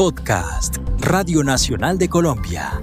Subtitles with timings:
[0.00, 2.80] Podcast, Radio Nacional de Colombia.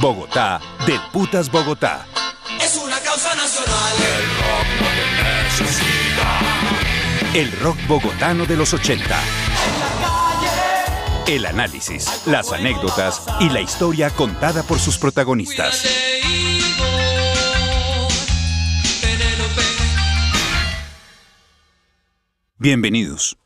[0.00, 2.06] Bogotá, del Putas Bogotá.
[2.62, 3.92] Es una causa nacional.
[7.34, 9.20] El rock bogotano de los 80.
[11.26, 15.84] El análisis, las anécdotas y la historia contada por sus protagonistas.
[22.62, 23.38] Bienvenidos.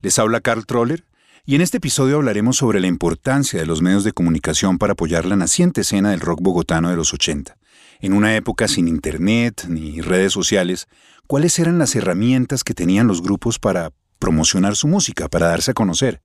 [0.00, 1.04] Les habla Carl Troller
[1.44, 5.26] y en este episodio hablaremos sobre la importancia de los medios de comunicación para apoyar
[5.26, 7.58] la naciente escena del rock bogotano de los 80.
[8.00, 10.86] En una época sin internet ni redes sociales,
[11.26, 15.74] ¿cuáles eran las herramientas que tenían los grupos para promocionar su música, para darse a
[15.74, 16.22] conocer?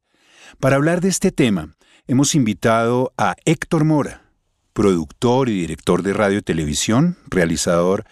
[0.62, 1.76] Para hablar de este tema,
[2.08, 4.32] hemos invitado a Héctor Mora,
[4.72, 8.06] productor y director de radio y televisión, realizador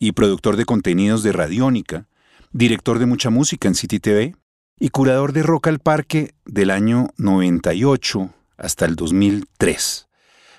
[0.00, 2.08] y productor de contenidos de Radiónica,
[2.52, 4.34] director de mucha música en City TV
[4.78, 10.08] y curador de Rock al Parque del año 98 hasta el 2003.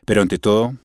[0.06, 0.76] Pero ante todo,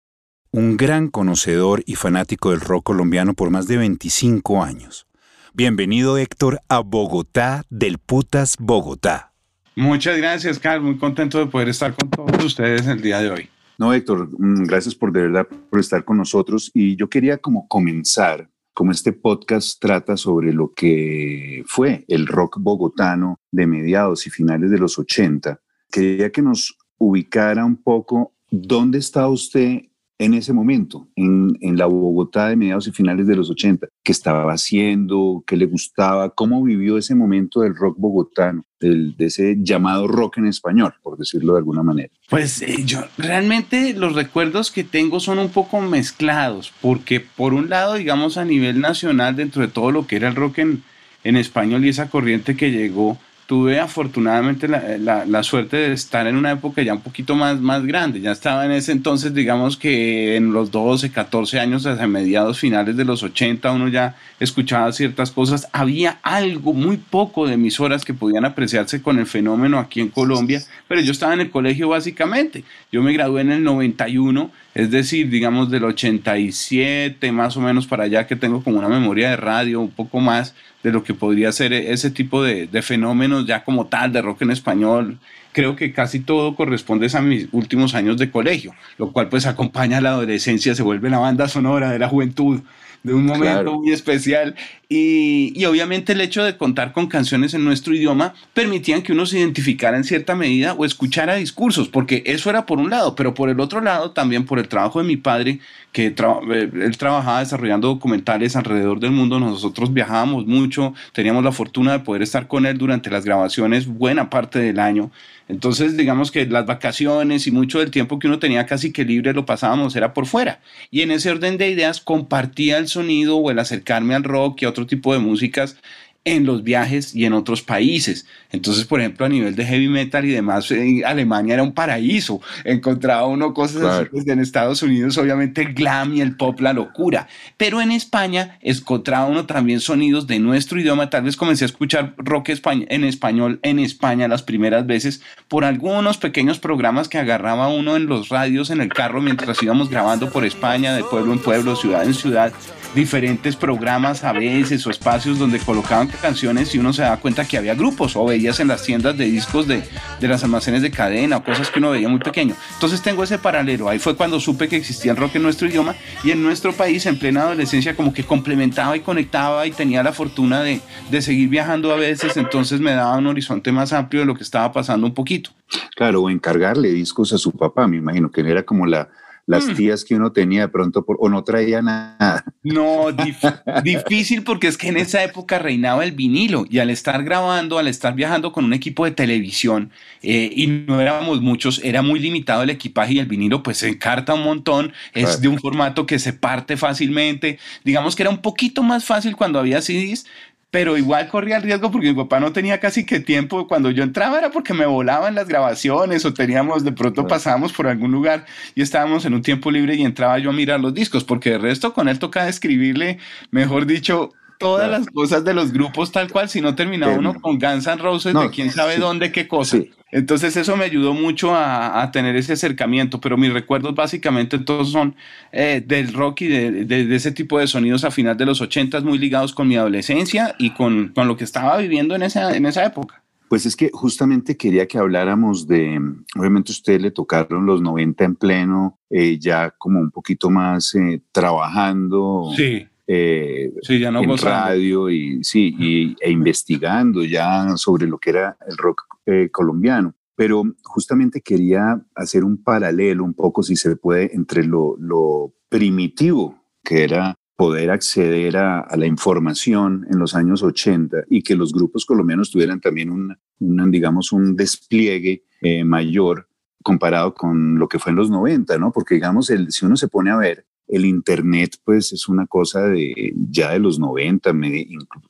[0.50, 5.06] un gran conocedor y fanático del rock colombiano por más de 25 años.
[5.54, 9.32] Bienvenido Héctor a Bogotá del Putas Bogotá.
[9.76, 10.82] Muchas gracias, Carl.
[10.82, 13.48] Muy contento de poder estar con todos ustedes el día de hoy.
[13.78, 16.70] No, Héctor, mm, gracias por de verdad por estar con nosotros.
[16.74, 22.58] Y yo quería como comenzar como este podcast trata sobre lo que fue el rock
[22.60, 28.98] bogotano de mediados y finales de los 80, quería que nos ubicara un poco dónde
[28.98, 29.82] está usted
[30.18, 34.52] en ese momento, en, la Bogotá de mediados y finales de los 80, qué estaba
[34.52, 40.38] haciendo, qué le gustaba, cómo vivió ese momento del rock bogotano, de ese llamado rock
[40.38, 42.12] en español, por decirlo de alguna manera.
[42.28, 47.68] Pues eh, yo realmente los recuerdos que tengo son un poco mezclados, porque por un
[47.68, 50.82] lado, digamos a nivel nacional, dentro de todo lo que era el rock en,
[51.24, 56.36] en español y esa corriente que llegó, tuve afortunadamente la, la, suerte de estar en
[56.36, 58.20] una época ya un poquito más, más grande.
[58.20, 62.96] Ya estaba en ese entonces, digamos que en los 12, 14 años, hacia mediados finales
[62.96, 65.68] de los 80, uno ya escuchaba ciertas cosas.
[65.72, 70.62] Había algo, muy poco de emisoras que podían apreciarse con el fenómeno aquí en Colombia,
[70.88, 72.64] pero yo estaba en el colegio básicamente.
[72.90, 78.04] Yo me gradué en el 91, es decir, digamos del 87 más o menos para
[78.04, 81.52] allá que tengo como una memoria de radio un poco más de lo que podría
[81.52, 85.18] ser ese tipo de, de, fenómenos ya como tal de rock en español.
[85.52, 89.98] Creo que casi todo corresponde a mis últimos años de colegio, lo cual pues acompaña
[89.98, 92.62] a la adolescencia, se vuelve la banda sonora de la juventud
[93.02, 94.54] de un momento muy especial.
[94.88, 99.24] Y, y, obviamente el hecho de contar con canciones en nuestro idioma permitían que uno
[99.24, 103.32] se identificara en cierta medida o escuchara discursos, porque eso era por un lado, pero
[103.32, 105.60] por el otro lado también por el trabajo de mi padre,
[105.92, 111.92] que eh, él trabajaba desarrollando documentales alrededor del mundo, nosotros viajábamos mucho, teníamos la fortuna
[111.92, 115.10] de poder estar con él durante las grabaciones buena parte del año.
[115.52, 119.34] Entonces, digamos que las vacaciones y mucho del tiempo que uno tenía casi que libre
[119.34, 120.60] lo pasábamos era por fuera.
[120.90, 124.64] Y en ese orden de ideas compartía el sonido o el acercarme al rock y
[124.64, 125.76] a otro tipo de músicas
[126.24, 128.26] en los viajes y en otros países.
[128.52, 132.40] Entonces, por ejemplo, a nivel de heavy metal y demás, en Alemania era un paraíso.
[132.64, 137.28] Encontraba uno cosas así, en Estados Unidos, obviamente el glam y el pop, la locura.
[137.56, 141.10] Pero en España encontraba uno también sonidos de nuestro idioma.
[141.10, 146.18] Tal vez comencé a escuchar rock en español en España las primeras veces por algunos
[146.18, 150.44] pequeños programas que agarraba uno en los radios en el carro mientras íbamos grabando por
[150.44, 152.52] España, de pueblo en pueblo, ciudad en ciudad
[152.94, 157.56] diferentes programas a veces o espacios donde colocaban canciones y uno se daba cuenta que
[157.56, 159.82] había grupos o veías en las tiendas de discos de,
[160.20, 162.54] de las almacenes de cadena o cosas que uno veía muy pequeño.
[162.74, 163.88] Entonces tengo ese paralelo.
[163.88, 167.06] Ahí fue cuando supe que existía el rock en nuestro idioma y en nuestro país
[167.06, 171.48] en plena adolescencia como que complementaba y conectaba y tenía la fortuna de, de seguir
[171.48, 172.36] viajando a veces.
[172.36, 175.50] Entonces me daba un horizonte más amplio de lo que estaba pasando un poquito.
[175.96, 179.08] Claro, o encargarle discos a su papá, me imagino que era como la,
[179.46, 179.74] las mm.
[179.74, 182.44] tías que uno tenía de pronto por, o no traía nada.
[182.62, 183.06] No,
[183.84, 187.88] difícil porque es que en esa época reinaba el vinilo y al estar grabando, al
[187.88, 189.90] estar viajando con un equipo de televisión
[190.22, 193.88] eh, y no éramos muchos, era muy limitado el equipaje y el vinilo pues se
[193.88, 198.42] encarta un montón, es de un formato que se parte fácilmente, digamos que era un
[198.42, 200.26] poquito más fácil cuando había CDs,
[200.72, 203.68] pero igual corría el riesgo porque mi papá no tenía casi que tiempo.
[203.68, 207.86] Cuando yo entraba era porque me volaban las grabaciones o teníamos, de pronto pasábamos por
[207.86, 211.24] algún lugar y estábamos en un tiempo libre y entraba yo a mirar los discos,
[211.24, 213.18] porque de resto con él tocaba escribirle,
[213.50, 217.58] mejor dicho, todas las cosas de los grupos tal cual, si no terminaba uno con
[217.58, 219.76] Guns N' Roses de quién sabe dónde, qué cosa.
[220.12, 225.16] Entonces eso me ayudó mucho a, tener ese acercamiento, pero mis recuerdos básicamente todos son
[225.50, 229.16] eh, del rock y de, ese tipo de sonidos a final de los 80 muy
[229.16, 232.84] ligados con mi adolescencia y con, con lo que estaba viviendo en esa, en esa
[232.84, 233.22] época.
[233.48, 235.98] Pues es que justamente quería que habláramos de,
[236.38, 240.94] obviamente a usted le tocaron los 90 en pleno, eh, ya como un poquito más
[240.94, 242.50] eh, trabajando.
[242.56, 242.86] Sí.
[243.06, 249.02] Eh, en radio y sí y, e investigando ya sobre lo que era el rock
[249.50, 256.62] colombiano pero justamente quería hacer un paralelo un poco si se puede entre lo, primitivo
[256.84, 262.04] que era poder acceder a, la información en los años 80 y que los grupos
[262.04, 266.48] colombianos tuvieran también un, digamos, un despliegue eh, mayor
[266.82, 268.92] comparado con lo que fue en los 90, ¿no?
[268.92, 272.82] Porque digamos, el, si uno se pone a ver, el Internet pues es una cosa
[272.82, 274.52] de ya de los 90,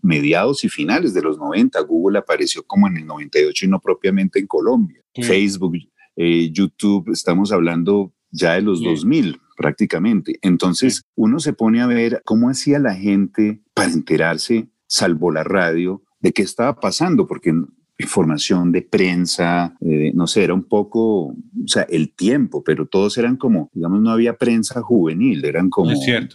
[0.02, 1.80] mediados y finales de los 90.
[1.82, 5.00] Google apareció como en el 98 y no propiamente en Colombia.
[5.14, 5.76] Facebook,
[6.16, 10.36] eh, YouTube, estamos hablando ya de los 2000 prácticamente.
[10.42, 16.02] Entonces uno se pone a ver cómo hacía la gente para enterarse, salvo la radio,
[16.18, 17.54] de qué estaba pasando, porque
[18.02, 23.16] información de prensa, eh, no sé, era un poco, o sea, el tiempo, pero todos
[23.18, 25.92] eran como, digamos, no había prensa juvenil, eran como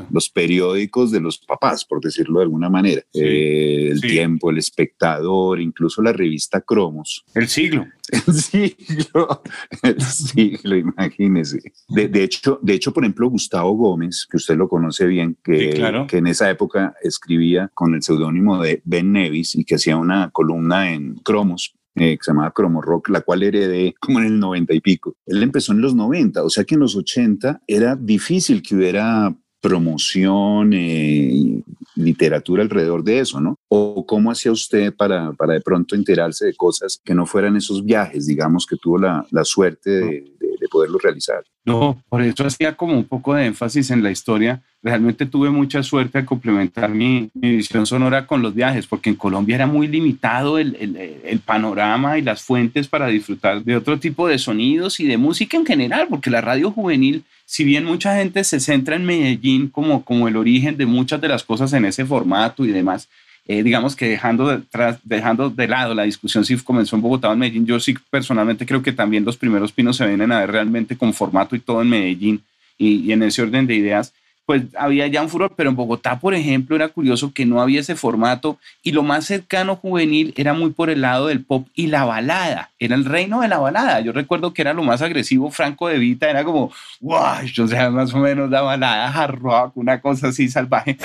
[0.09, 3.01] los periódicos de los papás, por decirlo de alguna manera.
[3.13, 7.23] Eh, el tiempo, el espectador, incluso la revista Cromos.
[7.33, 7.85] El siglo.
[8.11, 9.41] El siglo,
[9.83, 11.59] el siglo, imagínese.
[11.89, 16.17] De, hecho, de hecho, por ejemplo, Gustavo Gómez, que usted lo conoce bien, que, que
[16.17, 20.93] en esa época escribía con el seudónimo de Ben Nevis y que hacía una columna
[20.93, 24.73] en Cromos, eh, que se llamaba Cromo Rock, la cual heredé como en el 90
[24.73, 25.15] y pico.
[25.25, 29.35] Él empezó en los 90, o sea que en los 80 era difícil que hubiera
[29.61, 31.63] promoción y
[31.95, 33.57] literatura alrededor de eso, ¿no?
[33.67, 37.83] ¿O cómo hacía usted para, para de pronto enterarse de cosas que no fueran esos
[37.83, 41.43] viajes, digamos, que tuvo la, la suerte de, de, poderlos realizar?
[41.67, 44.61] No, por eso hacía como un poco de énfasis en la historia.
[44.81, 49.15] Realmente tuve mucha suerte de complementar mi, mi visión sonora con los viajes, porque en
[49.17, 53.99] Colombia era muy limitado el, el, el, panorama y las fuentes para disfrutar de otro
[53.99, 58.13] tipo de sonidos y de música en general, porque la radio juvenil si bien mucha
[58.17, 61.85] gente se centra en Medellín como, como el origen de muchas de las cosas en
[61.85, 63.07] ese formato y demás,
[63.47, 64.61] eh, digamos que dejando de,
[65.03, 68.65] dejando de lado la discusión si comenzó en Bogotá o en Medellín, yo sí personalmente
[68.65, 71.81] creo que también los primeros pinos se vienen a ver realmente con formato y todo
[71.81, 72.43] en Medellín
[72.77, 74.13] y en ese orden de ideas
[74.47, 77.81] pues había ya un furor, pero en Bogotá, por ejemplo, era curioso que no había
[77.81, 81.87] ese formato y lo más cercano juvenil era muy por el lado del pop y
[81.87, 83.99] la balada, era el reino de la balada.
[83.99, 86.71] Yo recuerdo que era lo más agresivo, Franco de Vita, era como,
[87.01, 90.97] wow, o sea, más o menos la balada, hard rock, una cosa así salvaje.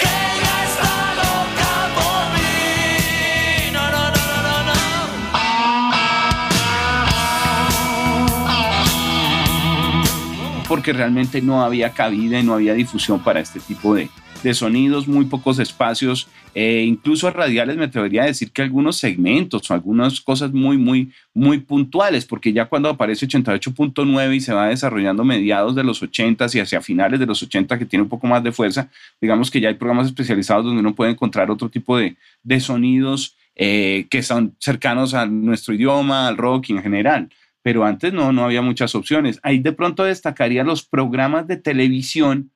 [10.73, 14.09] Porque realmente no había cabida y no había difusión para este tipo de,
[14.43, 19.71] de sonidos, muy pocos espacios, eh, incluso radiales me atrevería a decir que algunos segmentos
[19.71, 24.69] o algunas cosas muy, muy, muy puntuales, porque ya cuando aparece 88.9 y se va
[24.69, 28.27] desarrollando mediados de los 80 y hacia finales de los 80 que tiene un poco
[28.27, 28.89] más de fuerza,
[29.21, 33.37] digamos que ya hay programas especializados donde uno puede encontrar otro tipo de, de sonidos
[33.57, 37.29] eh, que son cercanos a nuestro idioma, al rock en general
[37.63, 39.41] pero antes no, no había muchas opciones.
[39.43, 42.52] Ahí de pronto destacaría los programas de televisión,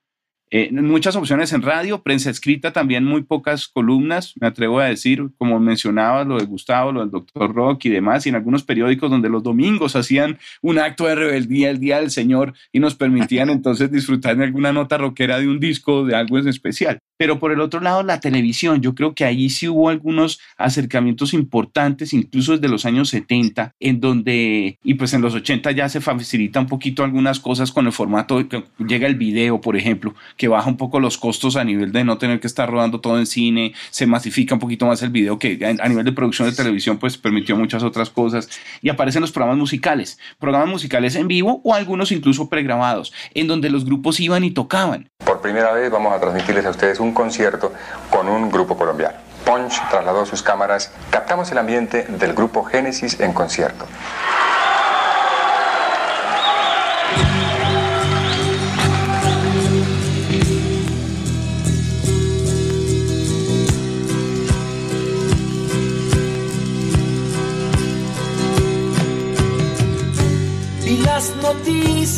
[0.49, 5.27] eh, muchas opciones en radio, prensa escrita también, muy pocas columnas, me atrevo a decir,
[5.37, 9.09] como mencionaba lo de Gustavo, lo del doctor Rock y demás, y en algunos periódicos
[9.09, 13.49] donde los domingos hacían un acto de rebeldía el Día del Señor y nos permitían
[13.49, 16.99] entonces disfrutar de alguna nota rockera de un disco, de algo en especial.
[17.17, 21.33] Pero por el otro lado, la televisión, yo creo que ahí sí hubo algunos acercamientos
[21.33, 25.99] importantes, incluso desde los años 70, en donde, y pues en los 80 ya se
[25.99, 30.47] facilita un poquito algunas cosas con el formato, que llega el video, por ejemplo, que
[30.47, 33.25] baja un poco los costos a nivel de no tener que estar rodando todo en
[33.25, 36.97] cine, se masifica un poquito más el video, que a nivel de producción de televisión
[36.97, 38.49] pues permitió muchas otras cosas,
[38.81, 43.69] y aparecen los programas musicales, programas musicales en vivo o algunos incluso pregrabados, en donde
[43.69, 45.09] los grupos iban y tocaban.
[45.25, 47.73] Por primera vez vamos a transmitirles a ustedes un concierto
[48.09, 49.17] con un grupo colombiano.
[49.45, 53.85] Punch trasladó sus cámaras, captamos el ambiente del grupo Génesis en concierto.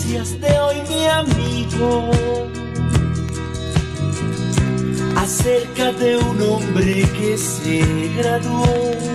[0.10, 2.10] De hoy, mi amigo
[5.16, 7.84] acerca de un hombre que se
[8.18, 9.09] graduó.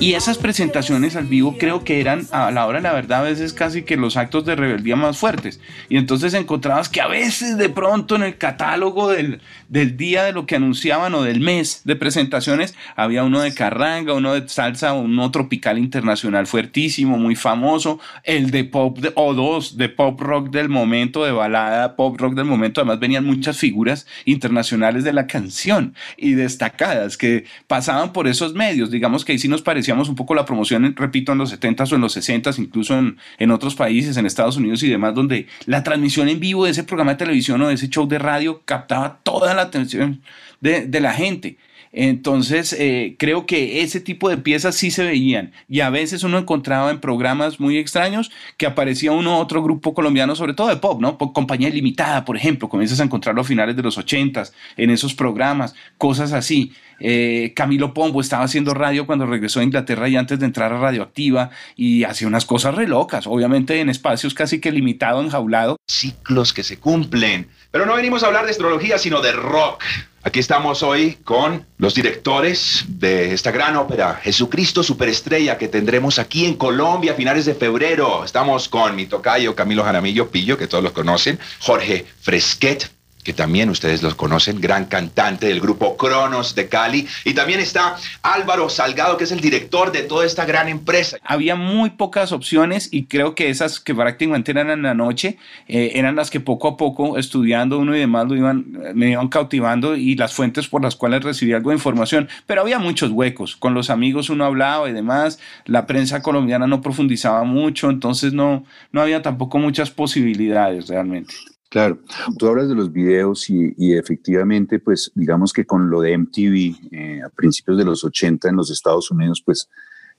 [0.00, 3.22] Y esas presentaciones al vivo creo que eran a la hora de la verdad a
[3.24, 5.60] veces casi que los actos de rebeldía más fuertes.
[5.88, 10.32] Y entonces encontrabas que a veces de pronto en el catálogo del, del día de
[10.32, 14.92] lo que anunciaban o del mes de presentaciones había uno de carranga, uno de salsa,
[14.92, 20.68] uno tropical internacional fuertísimo, muy famoso, el de pop o dos de pop rock del
[20.68, 22.80] momento, de balada pop rock del momento.
[22.80, 28.92] Además venían muchas figuras internacionales de la canción y destacadas que pasaban por esos medios.
[28.92, 31.94] Digamos que ahí sí nos parecíamos un poco la promoción, repito, en los 70s o
[31.94, 32.98] en los 60s, incluso
[33.38, 36.84] en, otros países, en Estados Unidos y demás, donde la transmisión en vivo de ese
[36.84, 40.20] programa de televisión o de ese show de radio captaba toda la atención
[40.60, 41.56] de la gente.
[41.92, 46.38] Entonces, eh, creo que ese tipo de piezas sí se veían y a veces uno
[46.38, 51.00] encontraba en programas muy extraños que aparecía uno otro grupo colombiano, sobre todo de pop,
[51.00, 51.16] ¿no?
[51.18, 55.74] Compañía Limitada, por ejemplo, comienzas a encontrarlo a finales de los ochentas en esos programas,
[55.96, 56.72] cosas así.
[57.00, 60.80] Eh, Camilo Pombo estaba haciendo radio cuando regresó a Inglaterra y antes de entrar a
[60.80, 65.76] Radioactiva y hacía unas cosas re locas, obviamente en espacios casi que limitado, enjaulado.
[65.86, 67.48] Ciclos que se cumplen.
[67.70, 69.82] Pero no venimos a hablar de astrología, sino de rock.
[70.28, 76.44] Aquí estamos hoy con los directores de esta gran ópera, Jesucristo Superestrella, que tendremos aquí
[76.44, 78.26] en Colombia a finales de febrero.
[78.26, 82.90] Estamos con mi tocayo Camilo Jaramillo Pillo, que todos los conocen, Jorge Fresquet,
[83.28, 87.06] que también ustedes los conocen, gran cantante del grupo Cronos de Cali.
[87.26, 91.18] Y también está Álvaro Salgado, que es el director de toda esta gran empresa.
[91.22, 95.92] Había muy pocas opciones y creo que esas que prácticamente eran en la noche eh,
[95.96, 99.94] eran las que poco a poco, estudiando uno y demás, lo iban, me iban cautivando
[99.94, 102.30] y las fuentes por las cuales recibía algo de información.
[102.46, 103.56] Pero había muchos huecos.
[103.56, 105.38] Con los amigos uno hablaba y demás.
[105.66, 111.34] La prensa colombiana no profundizaba mucho, entonces no, no había tampoco muchas posibilidades realmente.
[111.70, 111.98] Claro,
[112.38, 116.76] tú hablas de los videos y, y, efectivamente, pues digamos que con lo de MTV
[116.92, 119.68] eh, a principios de los 80 en los Estados Unidos, pues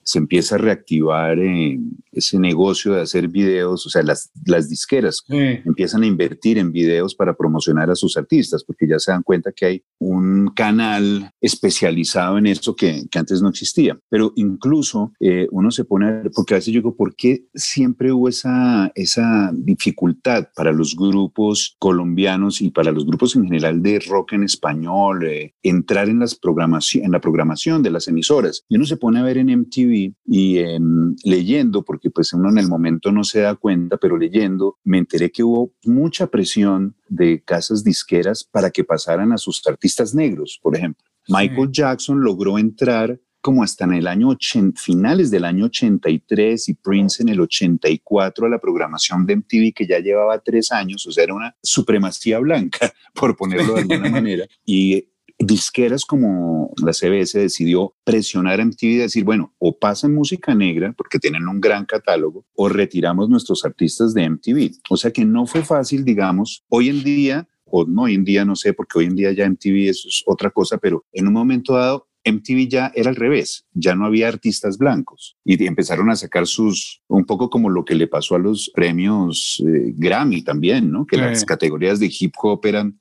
[0.03, 1.79] se empieza a reactivar eh,
[2.11, 5.37] ese negocio de hacer videos, o sea, las, las disqueras sí.
[5.65, 9.51] empiezan a invertir en videos para promocionar a sus artistas, porque ya se dan cuenta
[9.51, 13.97] que hay un canal especializado en eso que, que antes no existía.
[14.09, 18.11] Pero incluso eh, uno se pone, a porque a veces yo digo, ¿por qué siempre
[18.11, 23.99] hubo esa, esa dificultad para los grupos colombianos y para los grupos en general de
[23.99, 28.63] rock en español, eh, entrar en, las programación, en la programación de las emisoras?
[28.67, 30.79] Y uno se pone a ver en MTV y eh,
[31.23, 35.31] leyendo, porque pues uno en el momento no se da cuenta, pero leyendo me enteré
[35.31, 40.75] que hubo mucha presión de casas disqueras para que pasaran a sus artistas negros, por
[40.75, 41.05] ejemplo.
[41.23, 41.33] Sí.
[41.33, 46.73] Michael Jackson logró entrar como hasta en el año 80, finales del año 83 y
[46.73, 51.11] Prince en el 84 a la programación de MTV que ya llevaba tres años, o
[51.11, 54.45] sea, era una supremacía blanca, por ponerlo de alguna manera.
[54.65, 55.08] Y
[55.39, 60.93] disqueras como la CBS decidió presionar a MTV y decir, bueno, o pasan música negra
[60.97, 64.71] porque tienen un gran catálogo, o retiramos nuestros artistas de MTV.
[64.89, 68.43] O sea que no fue fácil, digamos, hoy en día, o no hoy en día,
[68.43, 71.73] no sé, porque hoy en día ya MTV es otra cosa, pero en un momento
[71.73, 76.47] dado MTV ya era al revés, ya no había artistas blancos y empezaron a sacar
[76.47, 81.05] sus, un poco como lo que le pasó a los premios eh, Grammy también, ¿no?
[81.05, 81.21] Que sí.
[81.21, 82.99] las categorías de hip hop eran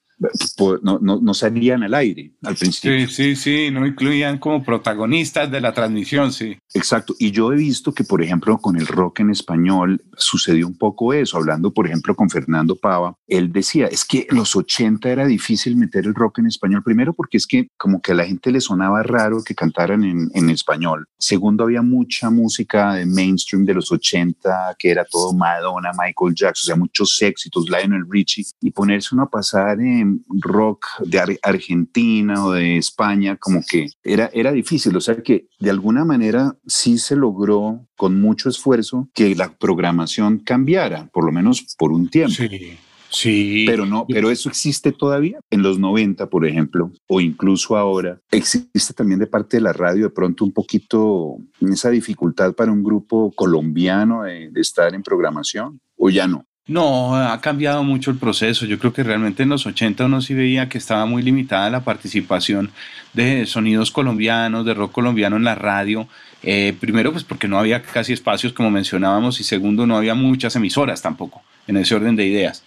[0.83, 3.07] no, no, no, salían al aire al principio.
[3.07, 6.59] Sí, sí, sí, no incluían como protagonistas de la transmisión, sí.
[6.75, 7.15] Exacto.
[7.19, 11.13] Y yo he visto que, por ejemplo, con el rock en español sucedió un poco
[11.13, 11.37] eso.
[11.37, 15.77] Hablando, por ejemplo, con Fernando Pava, él decía, es que en los 80 era difícil
[15.77, 16.83] meter el rock en español.
[16.83, 20.31] Primero, porque es que como que a la gente le sonaba raro que cantaran en,
[20.35, 21.07] en español.
[21.19, 26.49] Segundo, había mucha música de mainstream de los 80, que era todo Madonna, Michael Jackson,
[26.49, 31.29] o sea, muchos éxitos, Lionel Richie, y ponerse uno a pasar en rock de Ar
[31.43, 34.97] Argentina o de España, como que era, era difícil.
[34.97, 40.39] O sea que de alguna manera sí se logró con mucho esfuerzo que la programación
[40.39, 42.35] cambiara, por lo menos por un tiempo.
[42.35, 42.79] Sí.
[43.11, 43.65] Sí.
[43.67, 45.41] Pero no, pero eso existe todavía.
[45.51, 50.05] En los 90, por ejemplo, o incluso ahora, existe también de parte de la radio
[50.05, 55.81] de pronto un poquito esa dificultad para un grupo colombiano de, de estar en programación,
[55.97, 56.45] o ya no.
[56.69, 58.67] No, ha cambiado mucho el proceso.
[58.67, 61.83] Yo creo que realmente en los 80 uno sí veía que estaba muy limitada la
[61.83, 62.71] participación
[63.15, 66.09] de sonidos colombianos, de rock colombiano en la radio.
[66.43, 70.57] Eh, primero, pues porque no había casi espacios, como mencionábamos, y segundo, no había muchas
[70.57, 72.63] emisoras tampoco, en ese orden de ideas.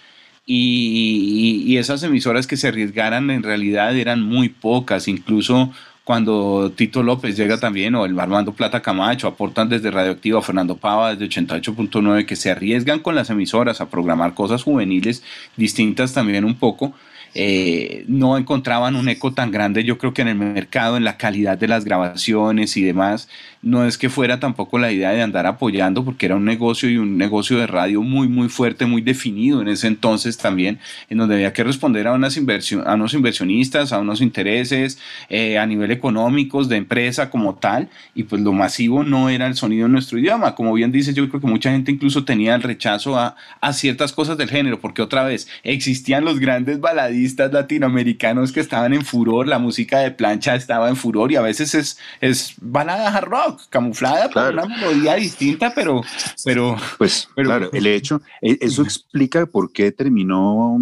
[0.47, 5.71] Y, y, y esas emisoras que se arriesgaran en realidad eran muy pocas, incluso
[6.03, 11.15] cuando Tito López llega también, o el Armando Plata Camacho, aportan desde Radioactiva, Fernando Pava
[11.15, 15.23] desde 88.9, que se arriesgan con las emisoras a programar cosas juveniles
[15.55, 16.93] distintas también un poco,
[17.33, 21.17] eh, no encontraban un eco tan grande, yo creo que en el mercado, en la
[21.17, 23.29] calidad de las grabaciones y demás,
[23.61, 26.97] no es que fuera tampoco la idea de andar apoyando, porque era un negocio y
[26.97, 31.35] un negocio de radio muy, muy fuerte, muy definido en ese entonces también, en donde
[31.35, 34.97] había que responder a, unas inversión, a unos inversionistas, a unos intereses
[35.29, 39.55] eh, a nivel económicos, de empresa como tal, y pues lo masivo no era el
[39.55, 40.55] sonido en nuestro idioma.
[40.55, 44.13] Como bien dice, yo creo que mucha gente incluso tenía el rechazo a, a ciertas
[44.13, 49.47] cosas del género, porque otra vez existían los grandes baladistas latinoamericanos que estaban en furor,
[49.47, 53.50] la música de plancha estaba en furor y a veces es, es balada hard rock,
[53.69, 56.01] camuflada por una melodía distinta, pero...
[56.43, 60.77] pero pues claro, el hecho, e, eso explica por qué terminó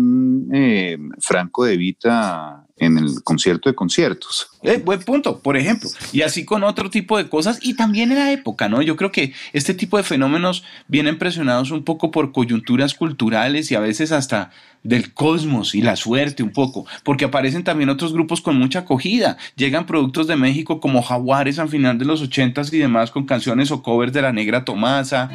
[0.53, 4.47] eh, Franco de Vita en el concierto de conciertos.
[4.63, 5.89] Eh, buen punto, por ejemplo.
[6.11, 8.81] Y así con otro tipo de cosas y también en la época, ¿no?
[8.81, 13.75] Yo creo que este tipo de fenómenos vienen presionados un poco por coyunturas culturales y
[13.75, 14.51] a veces hasta
[14.83, 19.37] del cosmos y la suerte un poco, porque aparecen también otros grupos con mucha acogida.
[19.55, 23.71] Llegan productos de México como Jaguares al final de los ochentas y demás con canciones
[23.71, 25.31] o covers de la Negra Tomasa.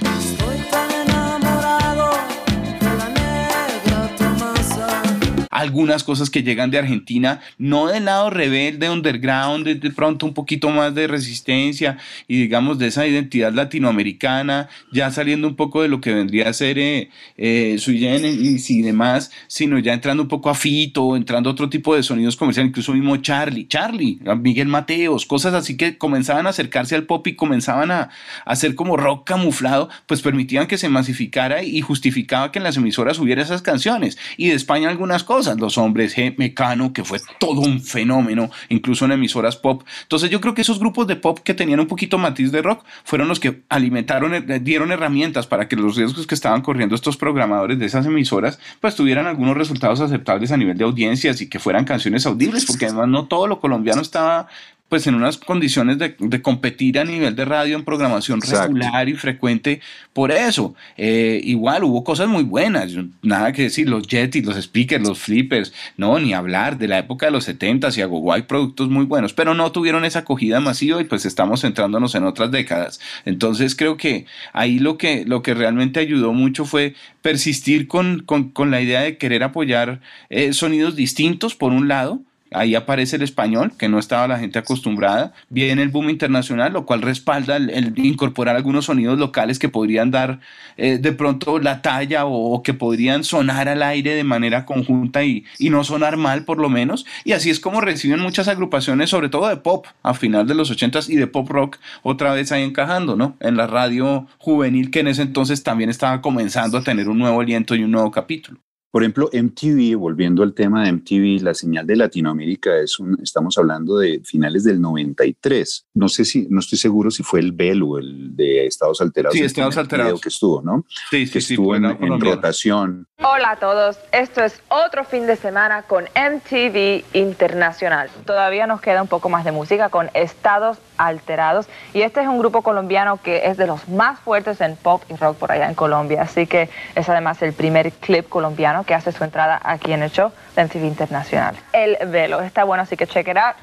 [5.55, 10.35] Algunas cosas que llegan de Argentina, no del lado rebelde, underground, de, de pronto un
[10.35, 11.97] poquito más de resistencia
[12.27, 16.53] y digamos de esa identidad latinoamericana, ya saliendo un poco de lo que vendría a
[16.53, 21.71] ser eh, eh, y demás, sino ya entrando un poco a Fito, entrando a otro
[21.71, 26.51] tipo de sonidos comerciales, incluso mismo Charlie, Charlie, Miguel Mateos, cosas así que comenzaban a
[26.51, 28.11] acercarse al pop y comenzaban a,
[28.45, 33.21] hacer como rock camuflado, pues permitían que se masificara y justificaba que en las emisoras
[33.21, 34.19] hubiera esas canciones.
[34.37, 39.05] Y de España algunas cosas los hombres G Mecano, que fue todo un fenómeno, incluso
[39.05, 39.83] en emisoras pop.
[40.03, 42.85] Entonces yo creo que esos grupos de pop que tenían un poquito matiz de rock
[43.05, 47.17] fueron los que alimentaron, eh, dieron herramientas para que los riesgos que estaban corriendo estos
[47.17, 51.59] programadores de esas emisoras, pues tuvieran algunos resultados aceptables a nivel de audiencias y que
[51.59, 54.49] fueran canciones audibles, porque además no todo lo colombiano estaba
[54.88, 59.81] pues en unas condiciones de, competir a nivel de radio en programación regular y frecuente.
[60.12, 65.07] Por eso, eh, igual hubo cosas muy buenas, nada que decir, los Yetis, los speakers,
[65.07, 68.88] los flippers, no, ni hablar de la época de los 70 y a hay productos
[68.88, 73.01] muy buenos, pero no tuvieron esa acogida masiva y pues estamos centrándonos en otras décadas.
[73.25, 78.70] Entonces creo que ahí lo que, lo que realmente ayudó mucho fue persistir con, con,
[78.70, 82.20] la idea de querer apoyar eh, sonidos distintos, por un lado,
[82.55, 86.87] ahí aparece el español, que no estaba la gente acostumbrada, viene el boom internacional, lo
[86.87, 90.40] cual respalda el, incorporar algunos sonidos locales que podrían dar
[90.77, 95.45] eh, de pronto la talla o, que podrían sonar al aire de manera conjunta y,
[95.59, 97.05] y, no sonar mal por lo menos.
[97.25, 100.71] Y así es como reciben muchas agrupaciones, sobre todo de pop, a final de los
[100.71, 103.37] 80s y de pop rock, otra vez ahí encajando, ¿no?
[103.40, 107.40] En la radio juvenil que en ese entonces también estaba comenzando a tener un nuevo
[107.40, 108.61] aliento y un nuevo capítulo.
[108.94, 113.59] Por ejemplo, MTV, volviendo al tema de MTV, la señal de Latinoamérica es un, estamos
[113.59, 115.88] hablando de finales del 93.
[115.94, 119.37] No sé si, no estoy seguro si fue el Bell o el de Estados Alterados.
[119.37, 120.20] Sí, Estados Alterados.
[120.20, 120.85] que estuvo, ¿no?
[121.11, 123.09] Sí, sí, que estuvo en, en rotación.
[123.22, 128.11] Hola a todos, esto es otro fin de semana con MTV Internacional.
[128.26, 132.38] Todavía nos queda un poco más de música con Estados Alterados y este es un
[132.38, 135.74] grupo colombiano que es de los más fuertes en pop y rock por allá en
[135.74, 140.03] Colombia, así que es además el primer clip colombiano que hace su entrada aquí en
[140.03, 141.57] el show de MTV Internacional.
[141.73, 143.57] El velo, está bueno, así que check it out.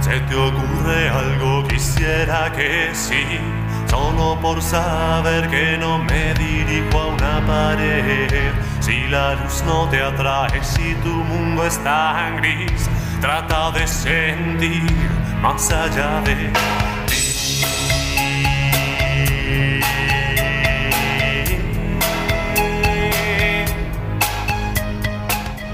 [0.00, 1.66] ¿Se te ocurre algo?
[1.68, 3.38] Quisiera que sí,
[3.86, 8.52] solo por saber que no me dirijo a una pared.
[8.80, 12.88] Si la luz no te atrae, si tu mundo está en gris,
[13.20, 14.90] trata de sentir
[15.42, 16.50] más allá de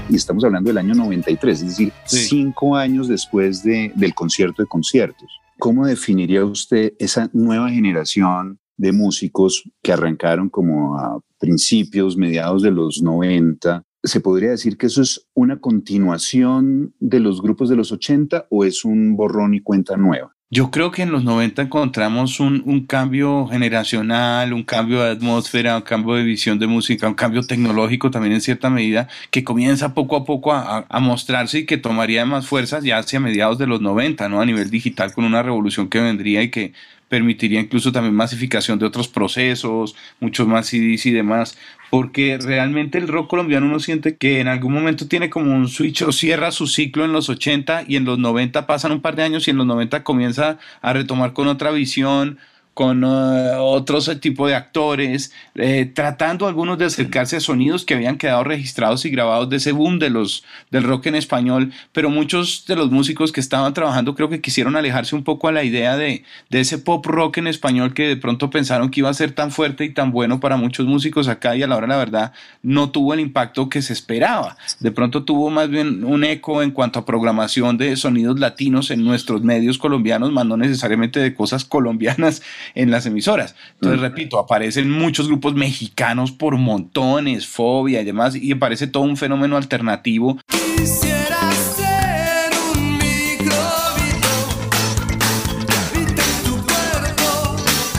[0.09, 4.67] y estamos hablando del año 93, es decir, cinco años después de, del concierto de
[4.67, 5.29] conciertos.
[5.59, 12.71] ¿Cómo definiría usted esa nueva generación de músicos que arrancaron como a principios, mediados de
[12.71, 13.83] los 90?
[14.03, 18.63] ¿Se podría decir que eso es una continuación de los grupos de los 80 o
[18.63, 20.36] es un borrón y cuenta nueva?
[20.49, 25.75] Yo creo que en los 90 encontramos un, un, cambio generacional, un cambio de atmósfera,
[25.75, 29.93] un cambio de visión de música, un cambio tecnológico también en cierta medida, que comienza
[29.93, 33.81] poco a poco a, mostrarse y que tomaría más fuerzas ya hacia mediados de los
[33.81, 34.39] 90, ¿no?
[34.39, 36.71] A nivel digital, con una revolución que vendría y que
[37.09, 41.57] permitiría incluso también masificación de otros procesos, muchos más CDs y demás,
[41.89, 46.01] porque realmente el rock colombiano uno siente que en algún momento tiene como un switch
[46.01, 49.23] o cierra su ciclo en los 80 y en los 90 pasan un par de
[49.23, 52.39] años y en los 90 comienza a retomar con otra visión,
[52.77, 58.19] con uh, otros tipos de actores, eh, tratando algunos de acercarse a sonidos que habían
[58.19, 62.65] quedado registrados y grabados de ese boom de los, del rock en español, pero muchos
[62.67, 65.97] de los músicos que estaban trabajando creo que quisieron alejarse un poco a la idea
[65.97, 69.31] de, de ese pop rock en español que de pronto pensaron que iba a ser
[69.31, 72.33] tan fuerte y tan bueno para muchos músicos acá y a la hora la verdad
[72.61, 74.55] no tuvo el impacto que se esperaba.
[74.79, 79.03] De pronto tuvo más bien un eco en cuanto a programación de sonidos latinos en
[79.03, 82.43] nuestros medios colombianos, más no necesariamente de cosas colombianas
[82.75, 83.55] en las emisoras.
[83.75, 89.17] Entonces, repito, aparecen muchos grupos mexicanos por montones, fobia y demás, y aparece todo un
[89.17, 90.37] fenómeno alternativo.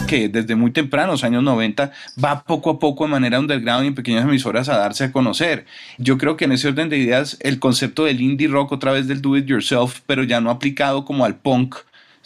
[0.08, 3.94] que desde muy tempranos, años 90, va poco a poco de manera underground y en
[3.94, 5.66] pequeñas emisoras a darse a conocer.
[5.98, 9.06] Yo creo que en ese orden de ideas el concepto del indie rock otra vez
[9.06, 11.76] del do it yourself, pero ya no aplicado como al punk,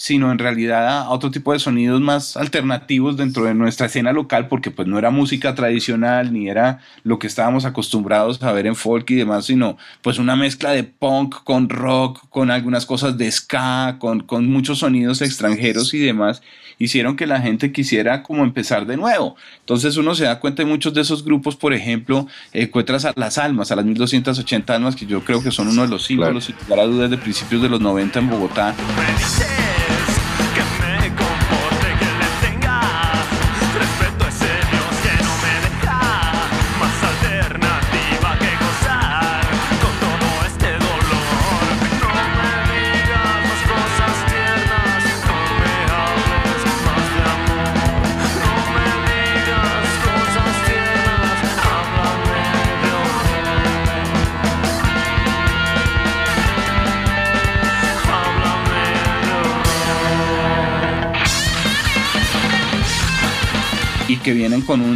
[0.02, 4.48] sino en realidad a otro tipo de sonidos más alternativos dentro de nuestra escena local,
[4.48, 8.74] porque pues no era música tradicional ni era lo que estábamos acostumbrados a ver en
[8.74, 13.30] folk y demás, sino pues una mezcla de punk con rock, con algunas cosas de
[13.30, 16.42] ska, con, con muchos sonidos extranjeros y demás,
[16.80, 19.36] hicieron que la gente quisiera como empezar de nuevo.
[19.60, 23.38] Entonces uno se da cuenta de muchos de esos grupos, por ejemplo, encuentras a las
[23.38, 26.58] almas, a las 1280 almas, que yo creo que son uno de los símbolos, claro.
[26.60, 28.74] sin lugar a dudas, de principios de los 90 en Bogotá.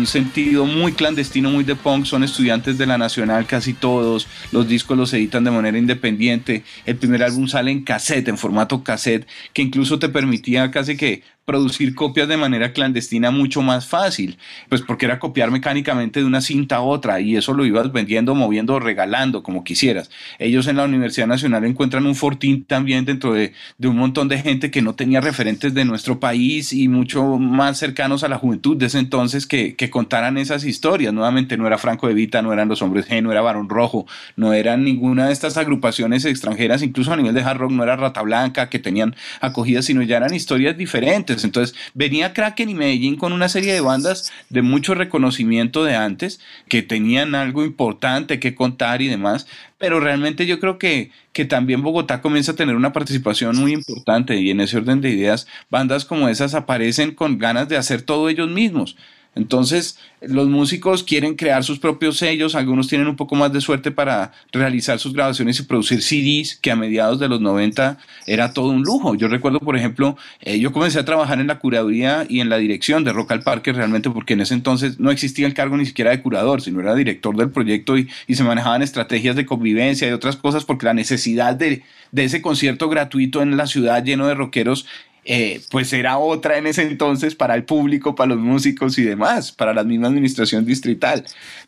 [0.07, 4.97] Sentido muy clandestino, muy de punk, son estudiantes de la Nacional casi todos, los discos
[4.97, 9.62] los editan de manera independiente, el primer álbum sale en cassette, en formato cassette, que
[9.62, 14.37] incluso te permitía casi que producir copias de manera clandestina mucho más fácil,
[14.68, 18.35] pues porque era copiar mecánicamente de una cinta a otra y eso lo ibas vendiendo,
[18.35, 20.11] moviendo, regalando, como quisieras.
[20.40, 24.38] Ellos en la Universidad Nacional encuentran un fortín también dentro de, de un montón de
[24.38, 28.76] gente que no tenía referentes de nuestro país y mucho más cercanos a la juventud
[28.76, 31.14] de ese entonces que, que contaran esas historias.
[31.14, 34.06] Nuevamente no era Franco de Vita, no eran los hombres G, no era Barón Rojo,
[34.35, 37.94] no eran ninguna de estas agrupaciones extranjeras, incluso a nivel de hard rock no era
[37.94, 43.16] Rata Blanca que tenían acogida, sino ya eran historias diferentes entonces venía Kraken y Medellín
[43.16, 48.55] con una serie de bandas de mucho reconocimiento de antes, que tenían algo importante que
[48.55, 49.46] contar y demás,
[49.79, 54.37] pero realmente yo creo que, que también Bogotá comienza a tener una participación muy importante
[54.37, 58.29] y en ese orden de ideas, bandas como esas aparecen con ganas de hacer todo
[58.29, 58.96] ellos mismos.
[59.37, 63.90] Entonces, los músicos quieren crear sus propios sellos, algunos tienen un poco más de suerte
[63.90, 68.70] para realizar sus grabaciones y producir CDs, que a mediados de los 90 era todo
[68.70, 69.14] un lujo.
[69.14, 72.57] Yo recuerdo, por ejemplo, eh, yo comencé a trabajar en la curaduría y en la
[72.57, 75.85] dirección de Rock al Parque realmente porque en ese entonces no existía el cargo ni
[75.85, 80.09] siquiera de curador, sino era director del proyecto y, y se manejaban estrategias de convivencia
[80.09, 84.27] y otras cosas porque la necesidad de, de ese concierto gratuito en la ciudad lleno
[84.27, 84.87] de rockeros
[85.28, 89.50] eh, pues era otra en ese entonces para el público, para los músicos y demás,
[89.50, 91.24] para la misma administración distrital.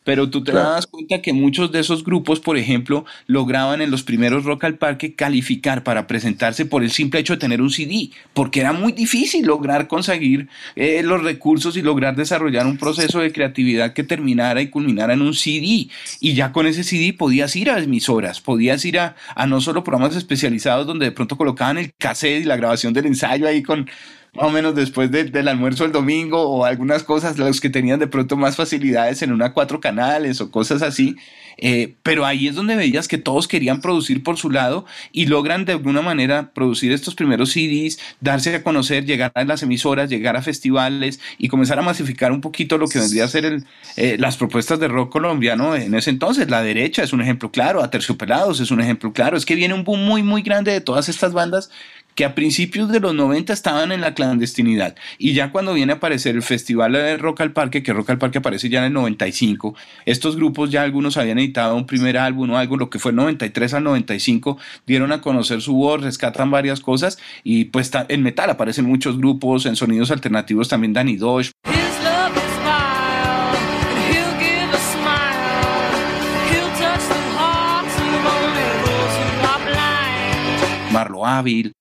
[0.09, 4.03] Pero tú te das cuenta que muchos de esos grupos, por ejemplo, lograban en los
[4.03, 8.09] primeros Rock al Parque calificar para presentarse por el simple hecho de tener un CD,
[8.33, 13.33] porque era muy difícil lograr conseguir eh, los recursos y lograr desarrollar un proceso de
[13.33, 15.91] creatividad que terminara y culminara en un CD.
[16.21, 19.85] Y ya con ese CD podías ir a emisoras, podías ir a, a no solo
[19.85, 23.87] programas especializados donde de pronto colocaban el cassette y la grabación del ensayo ahí con
[24.35, 28.07] más o menos después del almuerzo el domingo o algunas cosas, los que tenían de
[28.07, 31.17] pronto más facilidades en una cuatro canales o cosas así.
[31.61, 35.65] Eh, pero ahí es donde veías que todos querían producir por su lado y logran
[35.65, 40.37] de alguna manera producir estos primeros CDs, darse a conocer, llegar a las emisoras, llegar
[40.37, 43.65] a festivales y comenzar a masificar un poquito lo que vendría a ser el,
[43.97, 46.49] eh, las propuestas de rock colombiano en ese entonces.
[46.49, 49.37] La derecha es un ejemplo claro, Aterciopelados es un ejemplo claro.
[49.37, 51.71] Es que viene un boom muy, muy grande de todas estas bandas
[52.19, 54.97] que a principios de los 90 estaban en la clandestinidad.
[55.19, 58.19] Y ya cuando viene a aparecer el Festival de Rock al Parque, que Rock al
[58.19, 62.51] Parque aparece ya en el 95, estos grupos ya algunos habían editado un primer álbum
[62.51, 66.51] o algo, lo que fue el 93 al 95, dieron a conocer su voz, rescatan
[66.51, 71.53] varias cosas y pues en metal aparecen muchos grupos, en sonidos alternativos también Danny Dosh.
[81.19, 81.73] Pablo Ávil.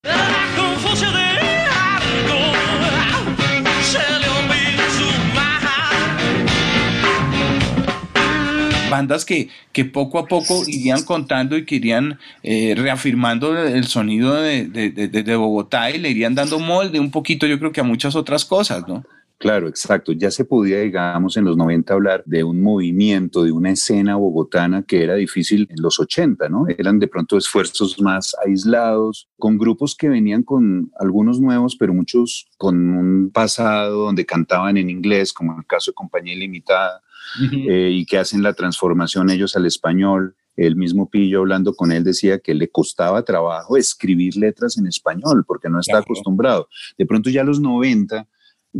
[8.90, 14.34] bandas que, que, poco a poco irían contando y que irían eh, reafirmando el sonido
[14.42, 17.84] de, de, de, Bogotá y le irían dando molde un poquito, yo creo que a
[17.84, 19.04] muchas otras cosas, ¿no?
[19.40, 20.14] Claro, exacto.
[20.14, 24.82] Ya se podía, digamos, en los 90 hablar de un movimiento, de una escena bogotana
[24.82, 26.66] que era difícil en los 80, ¿no?
[26.68, 32.48] Eran de pronto esfuerzos más aislados, con grupos que venían con algunos nuevos, pero muchos
[32.58, 37.04] con un pasado donde cantaban en inglés, como en el caso de Compañía Ilimitada,
[37.52, 40.36] eh, y que hacen la transformación ellos al español.
[40.56, 45.46] El mismo Pillo hablando con él decía que le costaba trabajo escribir letras en español
[45.46, 46.68] porque no está acostumbrado.
[46.98, 48.28] De pronto ya a los 90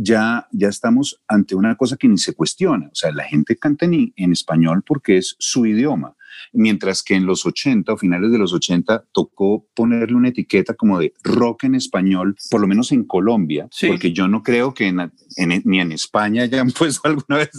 [0.00, 2.86] ya, ya estamos ante una cosa que ni se cuestiona.
[2.86, 6.14] O sea, la gente canta en, en español porque es su idioma
[6.52, 10.98] mientras que en los 80 o finales de los 80 tocó ponerle una etiqueta como
[10.98, 15.80] de rock en español, por lo menos en Colombia, porque yo no creo que ni
[15.80, 17.50] en España hayan puesto alguna vez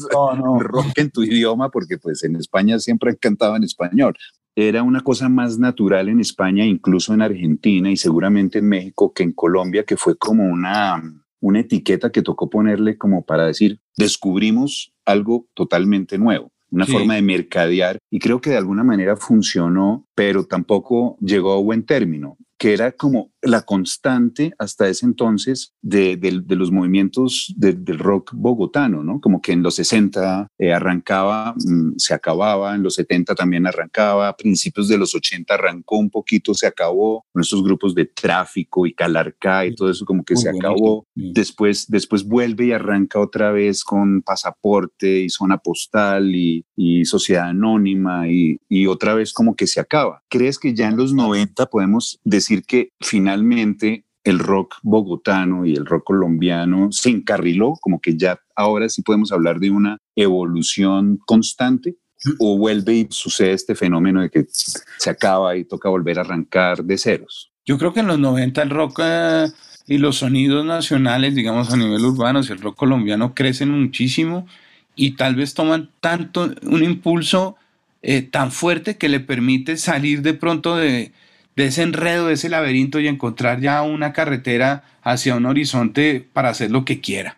[0.59, 4.15] rock en tu idioma, porque pues en España siempre han cantado en español.
[4.55, 9.23] Era una cosa más natural en España, incluso en Argentina y seguramente en México que
[9.23, 11.01] en Colombia, que fue como una,
[11.39, 17.21] una etiqueta que tocó ponerle como para decir, descubrimos algo totalmente nuevo una forma de
[17.21, 22.73] mercadear y creo que de alguna manera funcionó, pero tampoco llegó a buen término que
[22.73, 26.19] era como la constante hasta ese entonces de,
[26.49, 29.21] los movimientos del rock bogotano, ¿no?
[29.21, 34.27] Como que en los 60 eh, arrancaba, mm, se acababa, en los 70 también arrancaba,
[34.27, 38.85] a principios de los 80 arrancó un poquito, se acabó, con estos grupos de tráfico
[38.85, 41.07] y calarca y todo eso como que se acabó.
[41.15, 46.65] Después, después vuelve y arranca otra vez con pasaporte y zona postal y,
[47.05, 50.21] sociedad anónima y, y otra vez como que se acaba.
[50.29, 55.85] ¿Crees que ya en los 90 podemos decir que finalmente el rock bogotano y el
[55.85, 61.95] rock colombiano se encarriló, como que ya ahora sí podemos hablar de una evolución constante,
[62.37, 66.83] o vuelve y sucede este fenómeno de que se acaba y toca volver a arrancar
[66.83, 67.51] de ceros.
[67.65, 69.47] Yo creo que en los 90 el rock eh,
[69.87, 74.47] y los sonidos nacionales, digamos a nivel urbano, el rock colombiano crecen muchísimo
[74.95, 77.55] y tal vez toman tanto un impulso
[78.01, 81.13] eh, tan fuerte que le permite salir de pronto de,
[81.59, 86.47] de ese enredo, de ese laberinto y encontrar ya una carretera hacia un horizonte para
[86.47, 87.37] hacer lo que quiera.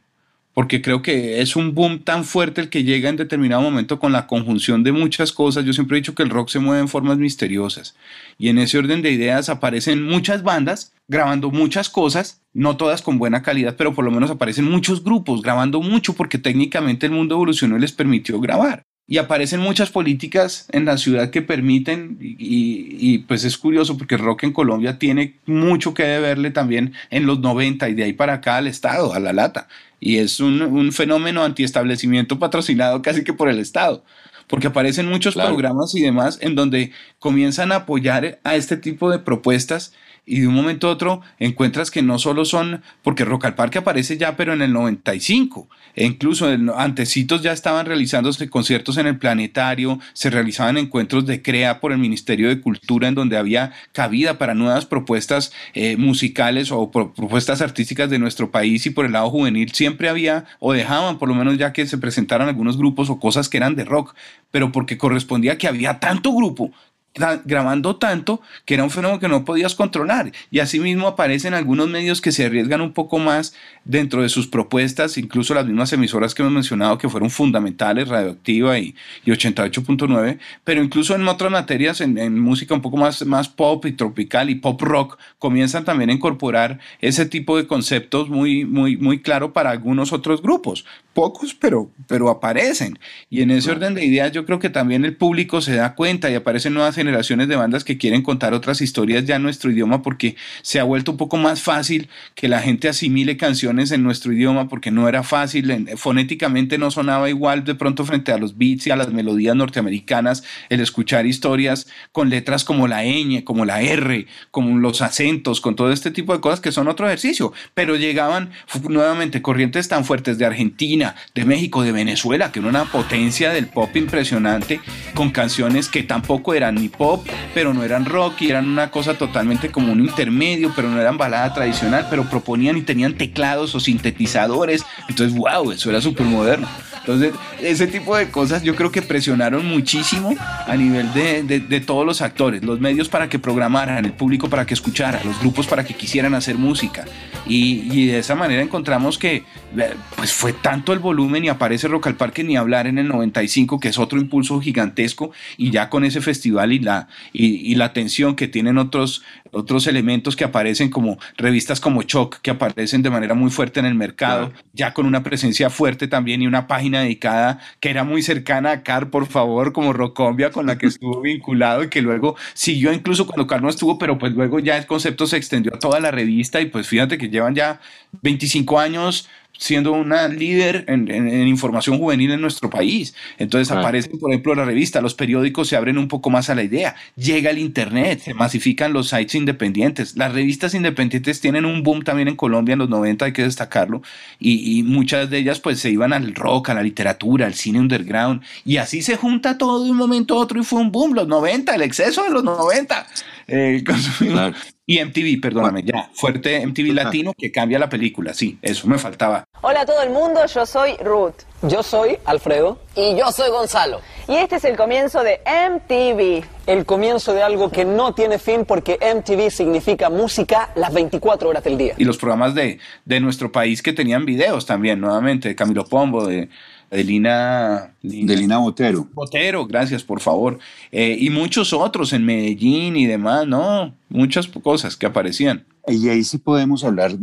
[0.53, 4.12] Porque creo que es un boom tan fuerte el que llega en determinado momento con
[4.12, 5.65] la conjunción de muchas cosas.
[5.65, 7.95] Yo siempre he dicho que el rock se mueve en formas misteriosas.
[8.38, 13.17] Y en ese orden de ideas aparecen muchas bandas grabando muchas cosas, no todas con
[13.17, 17.34] buena calidad, pero por lo menos aparecen muchos grupos grabando mucho porque técnicamente el mundo
[17.34, 23.17] evolucionó y les permitió grabar y aparecen muchas políticas en la ciudad que permiten y,
[23.28, 27.41] pues es curioso porque el rock en Colombia tiene mucho que deberle también en los
[27.41, 29.67] 90 y de ahí para acá al Estado, a la lata.
[30.00, 34.06] Y es un, un fenómeno antiestablecimiento patrocinado casi que por el Estado
[34.47, 39.19] porque aparecen muchos programas y demás en donde comienzan a apoyar a este tipo de
[39.19, 39.91] propuestas
[40.25, 43.79] y de un momento a otro encuentras que no solo son, porque Rock al Parque
[43.79, 49.07] aparece ya, pero en el 95, e incluso en, antecitos ya estaban realizándose conciertos en
[49.07, 53.73] el planetario, se realizaban encuentros de CREA por el Ministerio de Cultura en donde había
[53.91, 59.13] cabida para nuevas propuestas eh, musicales o propuestas artísticas de nuestro país y por el
[59.13, 63.10] lado juvenil siempre había o dejaban por lo menos ya que se presentaran algunos grupos
[63.10, 64.15] o cosas que eran de rock,
[64.51, 66.71] pero porque correspondía que había tanto grupo
[67.15, 70.32] grabando tanto que era un fenómeno que no podías controlar.
[70.50, 75.17] Y asimismo aparecen algunos medios que se arriesgan un poco más dentro de sus propuestas,
[75.17, 78.95] incluso las mismas emisoras que hemos mencionado que fueron fundamentales, Radioactiva y,
[79.26, 83.91] y 88.9, pero incluso en otras materias, en, música un poco más, más pop y
[83.91, 89.21] tropical y pop rock, comienzan también a incorporar ese tipo de conceptos muy, muy, muy
[89.21, 90.86] claro para algunos otros grupos.
[91.13, 92.97] Pocos, pero, pero aparecen.
[93.30, 96.32] Y en ese orden de ideas yo creo que también el público se da cuenta
[96.32, 100.02] y aparecen nuevas generaciones de bandas que quieren contar otras historias ya en nuestro idioma
[100.02, 104.32] porque se ha vuelto un poco más fácil que la gente asimile canciones en nuestro
[104.32, 108.88] idioma porque no era fácil, fonéticamente no sonaba igual de pronto frente a los beats
[108.88, 113.82] y a las melodías norteamericanas el escuchar historias con letras como la ñ, como la
[113.82, 117.95] r, como los acentos, con todo este tipo de cosas que son otro ejercicio, pero
[117.95, 118.52] llegaban
[118.88, 121.00] nuevamente corrientes tan fuertes de Argentina,
[121.33, 124.79] de México, de Venezuela, que era una potencia del pop impresionante
[125.13, 129.17] con canciones que tampoco eran ni pop, pero no eran rock y eran una cosa
[129.17, 133.79] totalmente como un intermedio, pero no eran balada tradicional, pero proponían y tenían teclados o
[133.79, 134.83] sintetizadores.
[135.09, 136.67] Entonces, wow, eso era súper moderno.
[137.01, 142.05] Entonces, ese tipo de cosas yo creo que presionaron muchísimo a nivel de, de, todos
[142.05, 145.83] los actores, los medios para que programaran, el público para que escuchara, los grupos para
[145.83, 147.05] que quisieran hacer música.
[147.47, 149.43] Y, y de esa manera encontramos que
[149.77, 153.07] eh, pues fue tanto el volumen y aparece Rock al Parque ni hablar en el
[153.07, 157.85] 95, que es otro impulso gigantesco, y ya con ese festival y la, y, la
[157.85, 163.09] atención que tienen otros, otros elementos que aparecen como revistas como Choc, que aparecen de
[163.09, 167.01] manera muy fuerte en el mercado, ya con una presencia fuerte también y una página
[167.01, 171.21] dedicada que era muy cercana a Car, por favor, como Rocombia, con la que estuvo
[171.21, 174.85] vinculado y que luego siguió incluso cuando Car no estuvo, pero pues luego ya el
[174.85, 177.79] concepto se extendió a toda la revista y pues fíjate que llevan ya
[178.21, 179.27] 25 años
[179.62, 181.08] siendo una líder en,
[181.47, 183.13] información juvenil en nuestro país.
[183.38, 186.63] Entonces aparecen, por ejemplo, la revista, los periódicos se abren un poco más a la
[186.63, 190.17] idea, llega el Internet, se masifican los sites independientes.
[190.17, 194.02] Las revistas independientes tienen un boom también en Colombia en los 90, hay que destacarlo,
[194.39, 198.41] y, muchas de ellas pues se iban al rock, a la literatura, al cine underground,
[198.65, 201.28] y así se junta todo de un momento a otro y fue un boom, los
[201.28, 203.06] 90, el exceso de los 90.
[203.53, 203.83] Eh,
[204.85, 209.43] y MTV, perdóname, ya, fuerte MTV latino que cambia la película, sí, eso me faltaba.
[209.61, 211.43] Hola a todo el mundo, yo soy Ruth.
[211.63, 212.79] Yo soy Alfredo.
[212.95, 214.01] Y yo soy Gonzalo.
[214.27, 216.43] Y este es el comienzo de MTV.
[216.65, 221.63] El comienzo de algo que no tiene fin porque MTV significa música las 24 horas
[221.63, 221.93] del día.
[221.97, 226.25] Y los programas de, de nuestro país que tenían videos también, nuevamente, de Camilo Pombo,
[226.25, 226.49] de
[226.91, 229.08] de Lina, de Lina Botero.
[229.13, 230.60] Botero, gracias, por favor.
[230.91, 233.95] Eh, y muchos otros en Medellín y demás, ¿no?
[234.10, 235.65] Muchas cosas que aparecían.
[235.88, 237.13] Y ahí sí podemos hablar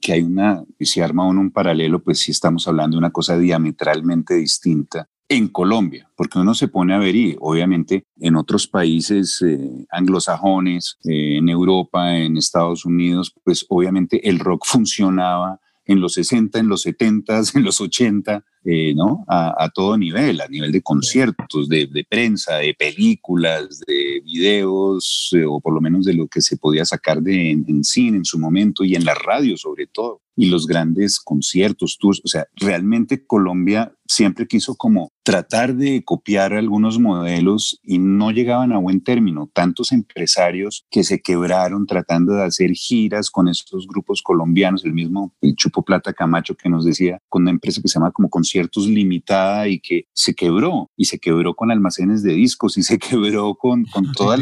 [0.00, 3.38] que hay una, si arma uno un paralelo, pues sí estamos hablando de una cosa
[3.38, 9.40] diametralmente distinta en Colombia, porque uno se pone a ver y obviamente en otros países
[9.42, 16.14] eh, anglosajones, eh, en Europa, en Estados Unidos, pues obviamente el rock funcionaba en los
[16.14, 19.24] 60, en los 70, en los 80, eh, ¿no?
[19.28, 25.60] A, todo nivel, a nivel de conciertos, de, prensa, de películas, de videos, eh, o
[25.60, 28.82] por lo menos de lo que se podía sacar de, en, cine en su momento
[28.82, 32.22] y en la radio sobre todo, y los grandes conciertos, tours.
[32.24, 38.72] O sea, realmente Colombia siempre quiso como tratar de copiar algunos modelos y no llegaban
[38.72, 39.50] a buen término.
[39.52, 45.32] Tantos empresarios que se quebraron tratando de hacer giras con estos grupos colombianos, el mismo
[45.40, 48.86] el Chupo Plata Camacho que nos decía, con una empresa que se llama como Conciertos
[48.86, 53.56] Limitada y que se quebró y se quebró con almacenes de discos y se quebró
[53.56, 54.38] con, con todos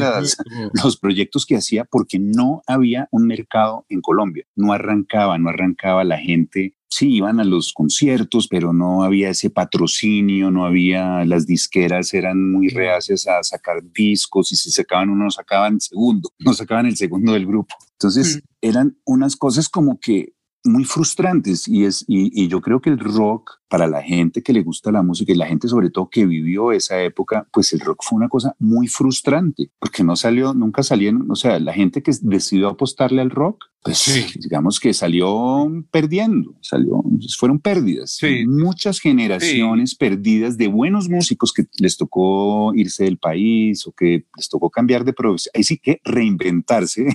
[0.83, 4.45] los proyectos que hacía porque no había un mercado en Colombia.
[4.55, 9.49] No arrancaba, no arrancaba la gente sí iban a los conciertos, pero no había ese
[9.49, 15.25] patrocinio, no había, las disqueras eran muy reacias a sacar discos y si sacaban uno,
[15.25, 17.75] no sacaban el segundo, no sacaban el segundo del grupo.
[17.93, 18.49] Entonces mm.
[18.61, 23.59] eran unas cosas como que muy frustrantes y, es, y, yo creo que el rock
[23.69, 26.73] para la gente que le gusta la música y la gente sobre todo que vivió
[26.73, 31.31] esa época, pues el rock fue una cosa muy frustrante porque no salió, nunca salieron,
[31.31, 37.03] o sea, la gente que decidió apostarle al rock, pues digamos que salió perdiendo, salió,
[37.37, 38.19] fueron pérdidas.
[38.47, 44.49] Muchas generaciones perdidas de buenos músicos que les tocó irse del país o que les
[44.49, 45.53] tocó cambiar de producción.
[45.57, 47.07] Ahí sí que reinventarse,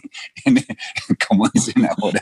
[1.30, 2.22] como dicen ahora.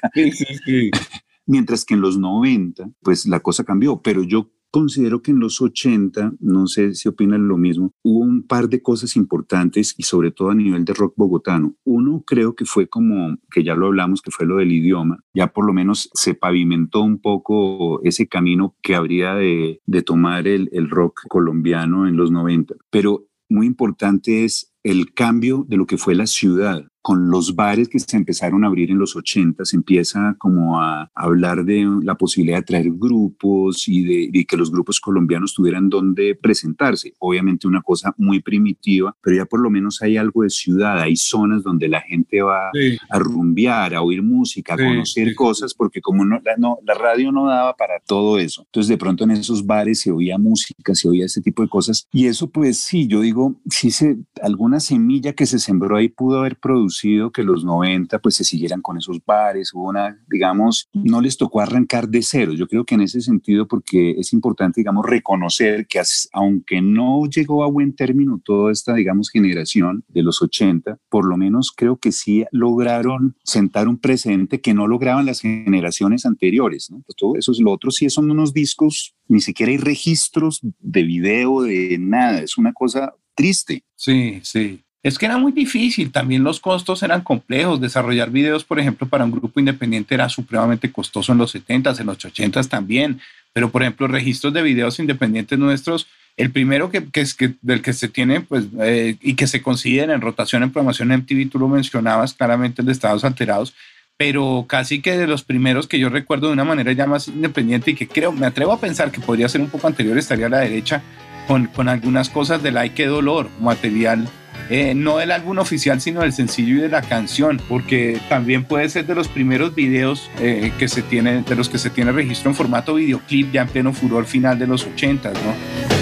[1.48, 5.62] Mientras que en los 90, pues la cosa cambió, pero yo considero que en los
[5.62, 10.32] 80, no sé si opinan lo mismo, hubo un par de cosas importantes y sobre
[10.32, 11.78] todo a nivel de rock bogotano.
[11.86, 15.24] Uno creo que fue como, que ya lo hablamos, que fue lo del idioma.
[15.34, 20.90] Ya por lo menos se pavimentó un poco ese camino que habría de, tomar el,
[20.90, 22.76] rock colombiano en los 90.
[22.90, 27.88] Pero muy importante es el cambio de lo que fue la ciudad con los bares
[27.88, 32.16] que se empezaron a abrir en los 80, se empieza como a hablar de la
[32.16, 37.14] posibilidad de traer grupos y de, que los grupos colombianos tuvieran donde presentarse.
[37.20, 41.16] Obviamente una cosa muy primitiva, pero ya por lo menos hay algo de ciudad, hay
[41.16, 42.72] zonas donde la gente va
[43.12, 47.32] a rumbear, a oír música, a conocer cosas, porque como no la, no, la radio
[47.32, 48.64] no daba para todo eso.
[48.66, 52.08] Entonces de pronto en esos bares se oía música, se oía ese tipo de cosas.
[52.12, 56.40] Y eso pues sí, yo digo, sí se, alguna semilla que se sembró ahí pudo
[56.40, 56.95] haber producido
[57.34, 61.62] que los 90 pues se siguieran con esos bares, hubo una, digamos, no les tocó
[61.62, 62.54] arrancar de cero.
[62.54, 66.02] Yo creo que en ese sentido, porque es importante, digamos, reconocer que
[66.34, 71.38] aunque no llegó a buen término toda esta, digamos, generación de los 80, por lo
[71.38, 76.90] menos creo que sí lograron sentar un precedente que no lograban las generaciones anteriores.
[76.92, 77.02] ¿no?
[77.06, 81.04] Pues todo eso es lo otro, sí son unos discos, ni siquiera hay registros de
[81.04, 83.84] video, de nada, es una cosa triste.
[83.96, 84.85] Sí, sí.
[85.06, 89.24] Es que era muy difícil, también los costos eran complejos, desarrollar videos, por ejemplo, para
[89.24, 93.22] un grupo independiente era supremamente costoso en los 70s, en los 80s también,
[93.54, 97.84] pero por ejemplo, registros de videos independientes nuestros, el primero que, que es que, del
[97.84, 101.60] que se tiene pues, eh, y que se considera en rotación en programación MTV, tú
[101.60, 103.76] lo mencionabas claramente, el de Estados Alterados,
[104.18, 107.92] pero casi que de los primeros que yo recuerdo de una manera ya más independiente
[107.92, 110.50] y que creo, me atrevo a pensar que podría ser un poco anterior, estaría a
[110.50, 111.04] la derecha
[111.48, 114.28] con, con algunas cosas de Like Qué Dolor, material
[114.70, 118.90] eh, no del álbum oficial, sino del sencillo y de la canción, porque también puede
[118.90, 122.50] ser de los primeros videos eh, que se tiene, de los que se tiene registro
[122.50, 125.95] en formato videoclip ya en pleno furor final de los 80, ¿no?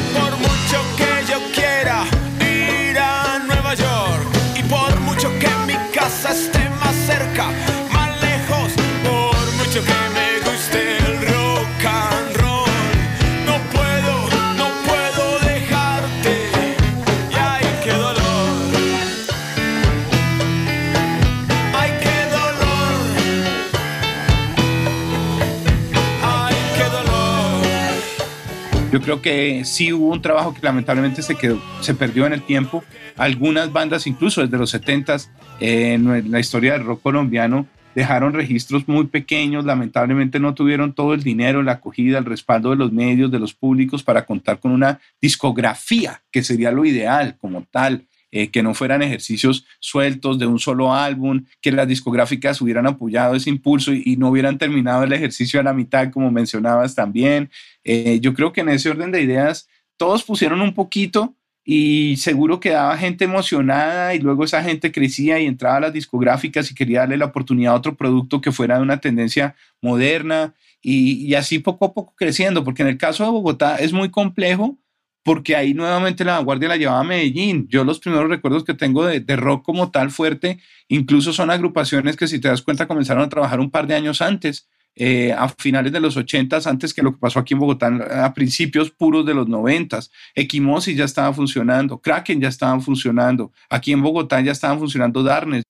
[29.03, 32.83] Creo que sí hubo un trabajo que lamentablemente se, quedó, se perdió en el tiempo.
[33.17, 35.29] Algunas bandas, incluso desde los 70s,
[35.59, 41.13] eh, en la historia del rock colombiano, dejaron registros muy pequeños, lamentablemente no tuvieron todo
[41.13, 44.71] el dinero, la acogida, el respaldo de los medios, de los públicos para contar con
[44.71, 48.05] una discografía, que sería lo ideal como tal.
[48.35, 53.35] Eh, que no fueran ejercicios sueltos de un solo álbum, que las discográficas hubieran apoyado
[53.35, 57.51] ese impulso y, no hubieran terminado el ejercicio a la mitad, como mencionabas también.
[57.83, 62.59] Eh, yo creo que en ese orden de ideas todos pusieron un poquito y seguro
[62.59, 67.01] quedaba gente emocionada y luego esa gente crecía y entraba a las discográficas y quería
[67.01, 71.85] darle la oportunidad a otro producto que fuera de una tendencia moderna y así poco
[71.85, 74.79] a poco creciendo, porque en el caso de Bogotá es muy complejo
[75.23, 77.67] porque ahí nuevamente la vanguardia la llevaba a Medellín.
[77.69, 80.59] Yo los primeros recuerdos que tengo de, rock como tal fuerte,
[80.89, 84.21] incluso son agrupaciones que si te das cuenta comenzaron a trabajar un par de años
[84.21, 87.87] antes, eh, a finales de los 80, antes que lo que pasó aquí en Bogotá,
[88.23, 89.99] a principios puros de los 90.
[90.35, 95.63] Equimosis ya estaba funcionando, Kraken ya estaban funcionando, aquí en Bogotá ya estaban funcionando Darnes.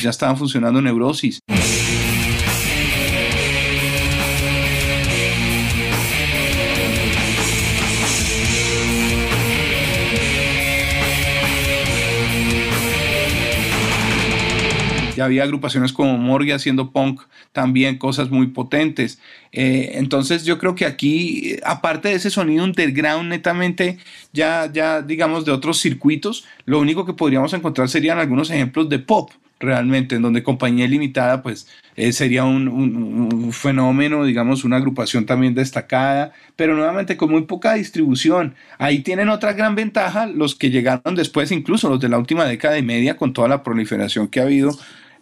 [0.00, 1.40] Ya estaban funcionando Neurosis.
[15.20, 17.20] ya había agrupaciones como Morgue haciendo punk,
[17.52, 19.20] también cosas muy potentes.
[19.52, 23.98] Eh, entonces yo creo que aquí, aparte de ese sonido underground netamente,
[24.32, 28.98] ya, ya digamos de otros circuitos, lo único que podríamos encontrar serían algunos ejemplos de
[28.98, 29.30] pop
[29.60, 35.26] realmente, en donde Compañía Limitada pues eh, sería un, un, un, fenómeno, digamos, una agrupación
[35.26, 38.54] también destacada, pero nuevamente con muy poca distribución.
[38.78, 42.78] Ahí tienen otra gran ventaja los que llegaron después, incluso los de la última década
[42.78, 44.72] y media, con toda la proliferación que ha habido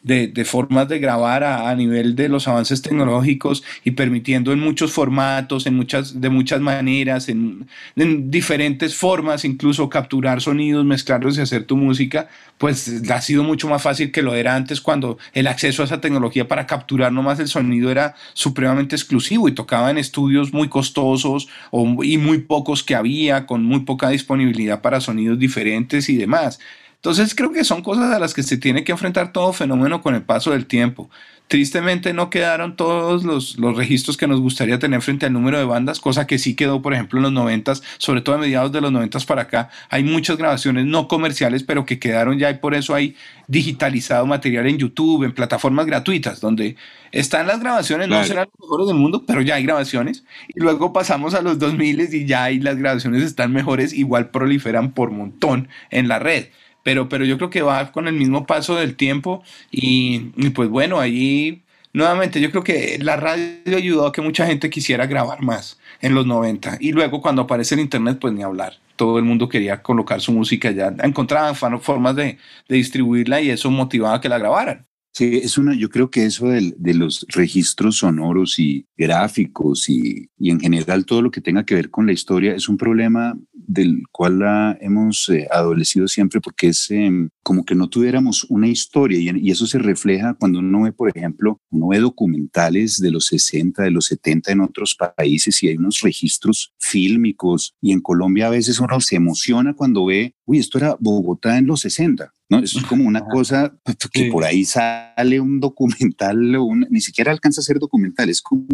[0.03, 5.67] de, formas de grabar a, nivel de los avances tecnológicos y permitiendo en muchos formatos,
[5.67, 11.65] en muchas, de muchas maneras, en, en, diferentes formas, incluso capturar sonidos, mezclarlos y hacer
[11.65, 12.29] tu música,
[12.59, 16.01] pues ha sido mucho más fácil que lo era antes cuando el acceso a esa
[16.01, 21.49] tecnología para capturar nomás el sonido era supremamente exclusivo y tocaba en estudios muy costosos
[21.71, 26.59] o, y muy pocos que había, con muy poca disponibilidad para sonidos diferentes y demás.
[26.99, 30.17] Entonces creo que son cosas a las que se tiene que enfrentar todo fenómeno con
[30.17, 31.09] el paso del tiempo.
[31.47, 35.65] Tristemente no quedaron todos los, los, registros que nos gustaría tener frente al número de
[35.65, 38.81] bandas, cosa que sí quedó, por ejemplo, en los noventas, sobre todo a mediados de
[38.81, 39.71] los noventas para acá.
[39.89, 44.67] Hay muchas grabaciones no comerciales, pero que quedaron ya y por eso hay digitalizado material
[44.67, 46.77] en YouTube, en plataformas gratuitas, donde
[47.13, 48.23] están las grabaciones, claro.
[48.23, 50.25] no serán los mejores del mundo, pero ya hay grabaciones.
[50.49, 54.91] Y luego pasamos a los 2000 y ya hay las grabaciones están mejores, igual proliferan
[54.91, 56.49] por montón en la red
[56.83, 60.69] pero, pero yo creo que va con el mismo paso del tiempo y, y, pues
[60.69, 61.63] bueno, ahí
[61.93, 66.15] nuevamente yo creo que la radio ayudó a que mucha gente quisiera grabar más en
[66.15, 68.75] los 90 y luego cuando aparece el internet pues ni hablar.
[68.97, 73.71] Todo el mundo quería colocar su música ya, encontraban formas de, de distribuirla y eso
[73.71, 74.87] motivaba a que la grabaran.
[75.13, 80.31] Sí, es una, yo creo que eso del- de, los registros sonoros y gráficos y,
[80.39, 83.37] y en general todo lo que tenga que ver con la historia es un problema
[83.69, 88.67] del cual la hemos eh, adolecido siempre porque es em, como que no tuviéramos una
[88.67, 93.11] historia y, y eso se refleja cuando uno ve, por ejemplo, uno ve documentales de
[93.11, 98.01] los 60, de los 70 en otros países y hay unos registros fílmicos y en
[98.01, 102.33] Colombia a veces uno se emociona cuando ve, uy, esto era Bogotá en los 60.
[102.51, 102.59] ¿No?
[102.59, 103.79] Eso es como una cosa
[104.13, 108.41] que por ahí sale un documental, o un- ni siquiera alcanza a ser documental, es
[108.43, 108.67] como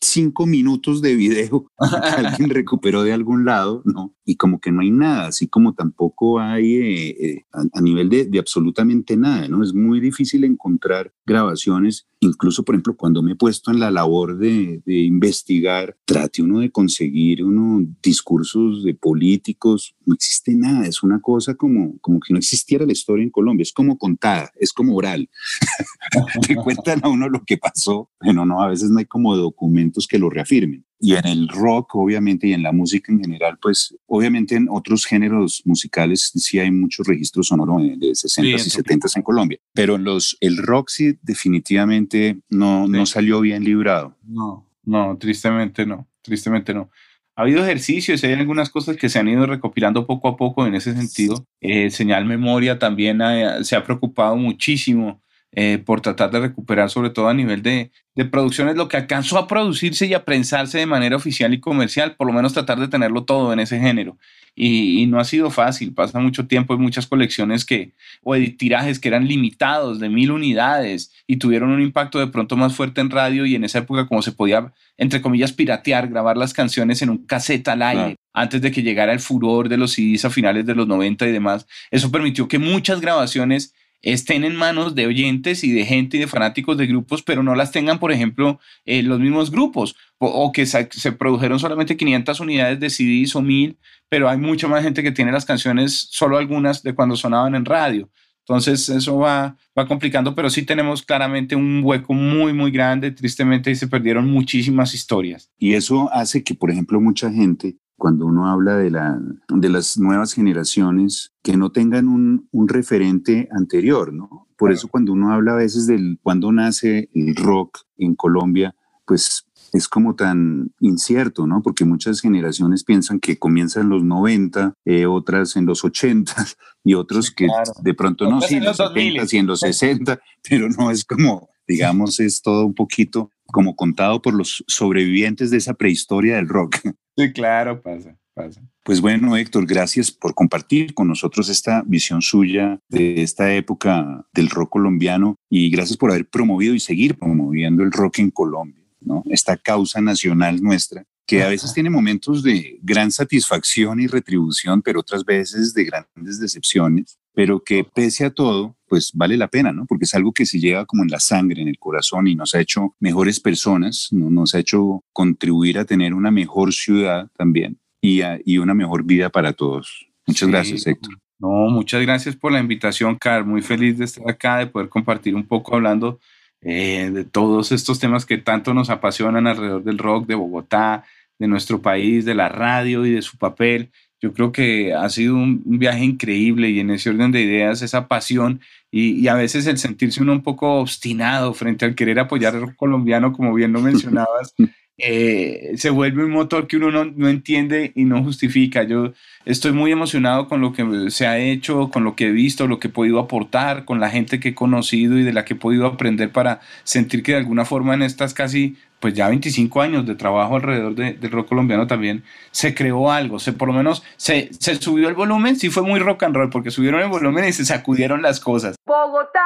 [0.00, 1.66] cinco minutos de video
[2.20, 4.14] que alguien recuperó de algún lado, ¿no?
[4.24, 8.08] Y como que no hay nada, así como tampoco hay eh, eh, a, a nivel
[8.08, 9.62] de, de absolutamente nada, ¿no?
[9.62, 14.38] Es muy difícil encontrar grabaciones, incluso, por ejemplo, cuando me he puesto en la labor
[14.38, 21.20] de, investigar, trate uno de conseguir uno discursos de políticos, no existe nada, es una
[21.20, 24.94] cosa como, como que no existiera la historia en Colombia, es como contada, es como
[24.94, 25.28] oral.
[26.46, 30.06] Te cuentan a uno lo que pasó, pero no, a veces no hay como documentos
[30.06, 30.84] que lo reafirmen.
[31.04, 35.04] Y en el rock, obviamente, y en la música en general, pues obviamente en otros
[35.04, 39.58] géneros musicales sí hay muchos registros sonoros de, de 60s y Sí, 70s en Colombia,
[39.74, 44.16] pero en los, el rock sí definitivamente no, no salió bien librado.
[44.26, 46.90] No, no, tristemente no, tristemente no.
[47.34, 50.74] Ha habido ejercicios, hay algunas cosas que se han ido recopilando poco a poco en
[50.74, 51.46] ese sentido.
[51.60, 55.22] Eh, Señal Memoria también ha- se ha preocupado muchísimo
[55.54, 59.38] eh, por tratar de recuperar, sobre todo a nivel de, de producciones, lo que alcanzó
[59.38, 62.88] a producirse y a prensarse de manera oficial y comercial, por lo menos tratar de
[62.88, 64.16] tenerlo todo en ese género.
[64.54, 67.92] Y, y no ha sido fácil, pasa mucho tiempo, hay muchas colecciones que,
[68.22, 72.56] o de tirajes que eran limitados de mil unidades y tuvieron un impacto de pronto
[72.56, 76.36] más fuerte en radio y en esa época como se podía, entre comillas, piratear, grabar
[76.36, 78.16] las canciones en un cassette al aire Claro.
[78.34, 81.32] antes de que llegara el furor de los CDs a finales de los 90 y
[81.32, 81.66] demás.
[81.90, 86.26] Eso permitió que muchas grabaciones estén en manos de oyentes y de gente y de
[86.26, 90.66] fanáticos de grupos, pero no las tengan, por ejemplo, eh, los mismos grupos, o, que
[90.66, 93.78] se produjeron solamente 500 unidades de CDs o 1000,
[94.08, 97.64] pero hay mucha más gente que tiene las canciones, solo algunas de cuando sonaban en
[97.64, 98.10] radio.
[98.46, 103.70] Entonces eso va, va complicando, pero sí tenemos claramente un hueco muy, muy grande, tristemente,
[103.70, 105.50] y se perdieron muchísimas historias.
[105.58, 109.16] Y eso hace que, por ejemplo, mucha gente, cuando uno habla de, la,
[109.48, 114.48] de las nuevas generaciones, que no tengan un, un referente anterior, ¿no?
[114.58, 118.74] Por eso cuando uno habla a veces del cuando nace el rock en Colombia,
[119.06, 121.62] pues es como tan incierto, ¿no?
[121.62, 126.34] Porque muchas generaciones piensan que comienza en los 90, eh, otras en los 80
[126.82, 127.72] y otros que claro.
[127.84, 129.12] de pronto no, sí, en los los 2000.
[129.12, 133.76] 70 y en los 60, pero no es como, digamos, es todo un poquito como
[133.76, 136.78] contado por los sobrevivientes de esa prehistoria del rock.
[137.14, 138.62] Sí, claro, pasa, pasa.
[138.82, 144.48] Pues bueno, Héctor, gracias por compartir con nosotros esta visión suya de esta época del
[144.48, 149.22] rock colombiano y gracias por haber promovido y seguir promoviendo el rock en Colombia, ¿no?
[149.26, 151.04] Esta causa nacional nuestra
[151.38, 156.38] que a veces tiene momentos de gran satisfacción y retribución, pero otras veces de grandes
[156.40, 159.86] decepciones, pero que pese a todo, pues vale la pena, ¿no?
[159.86, 162.54] Porque es algo que se lleva como en la sangre, en el corazón y nos
[162.54, 164.28] ha hecho mejores personas, ¿no?
[164.30, 169.04] nos ha hecho contribuir a tener una mejor ciudad también y, a- y una mejor
[169.04, 170.06] vida para todos.
[170.26, 170.52] Muchas Sí.
[170.52, 171.14] gracias, Héctor.
[171.38, 173.44] No, muchas gracias por la invitación, Carl.
[173.46, 176.20] Muy feliz de estar acá, de poder compartir un poco hablando
[176.60, 181.02] eh, de todos estos temas que tanto nos apasionan alrededor del rock, de Bogotá,
[181.42, 183.90] de nuestro país, de la radio y de su papel.
[184.20, 187.82] Yo creo que ha sido un, un viaje increíble y en ese orden de ideas,
[187.82, 188.60] esa pasión
[188.92, 192.76] y, y a veces el sentirse uno un poco obstinado frente al querer apoyar al
[192.76, 194.54] colombiano, como bien lo mencionabas,
[194.98, 198.84] eh, se vuelve un motor que uno no, no entiende y no justifica.
[198.84, 199.14] Yo
[199.44, 202.78] estoy muy emocionado con lo que se ha hecho, con lo que he visto, lo
[202.78, 205.56] que he podido aportar, con la gente que he conocido y de la que he
[205.56, 210.06] podido aprender para sentir que de alguna forma en estas casi, pues ya 25 años
[210.06, 212.22] de trabajo alrededor de- del rock colombiano también
[212.52, 215.98] se creó algo, se por lo menos se, se subió el volumen, sí fue muy
[215.98, 219.40] rock and roll porque subieron el volumen y se sacudieron las cosas Bogotá,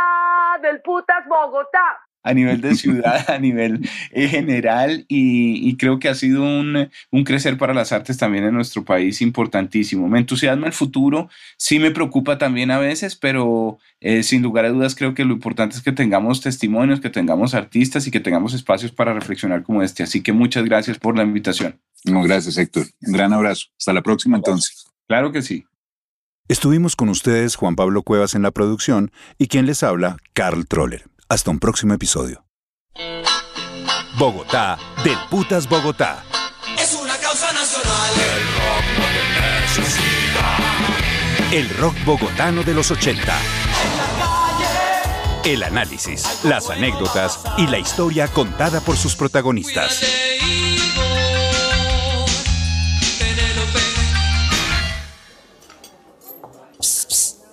[0.63, 2.01] del putas Bogotá.
[2.27, 6.91] A nivel de ciudad, a nivel eh, general y, y creo que ha sido un,
[7.11, 10.09] un crecer para las artes también en nuestro país importantísimo.
[10.09, 14.70] Me entusiasma el futuro, sí me preocupa también a veces, pero eh, sin lugar a
[14.70, 18.55] dudas creo que lo importante es que tengamos testimonios, que tengamos artistas y que tengamos
[18.55, 20.03] espacios para reflexionar como este.
[20.03, 21.81] Así que muchas gracias por la invitación.
[22.05, 22.87] No, gracias, Héctor.
[23.03, 23.66] Un gran abrazo.
[23.79, 24.87] Hasta la próxima, entonces.
[25.09, 25.64] Claro que sí.
[26.49, 31.05] Estuvimos con ustedes Juan Pablo Cuevas en la producción y quien les habla, Carl Troller.
[31.29, 32.45] Hasta un próximo episodio.
[34.16, 36.24] Bogotá, del Putas Bogotá.
[36.79, 38.12] Es una causa nacional.
[41.51, 43.20] El rock bogotano de los 80.
[43.22, 50.03] En la calle El análisis, las anécdotas y la historia contada por sus protagonistas.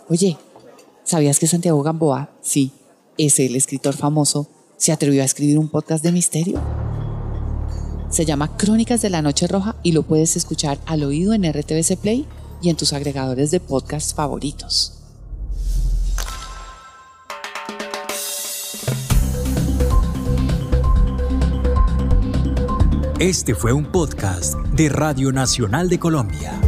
[0.09, 0.38] Oye,
[1.03, 2.71] ¿sabías que Santiago Gamboa, sí,
[3.18, 6.61] es el escritor famoso, se atrevió a escribir un podcast de misterio?
[8.09, 11.97] Se llama Crónicas de la Noche Roja y lo puedes escuchar al oído en RTBC
[11.97, 12.28] Play
[12.61, 14.99] y en tus agregadores de podcast favoritos.
[23.20, 26.59] Este fue un podcast de Radio Nacional de Colombia.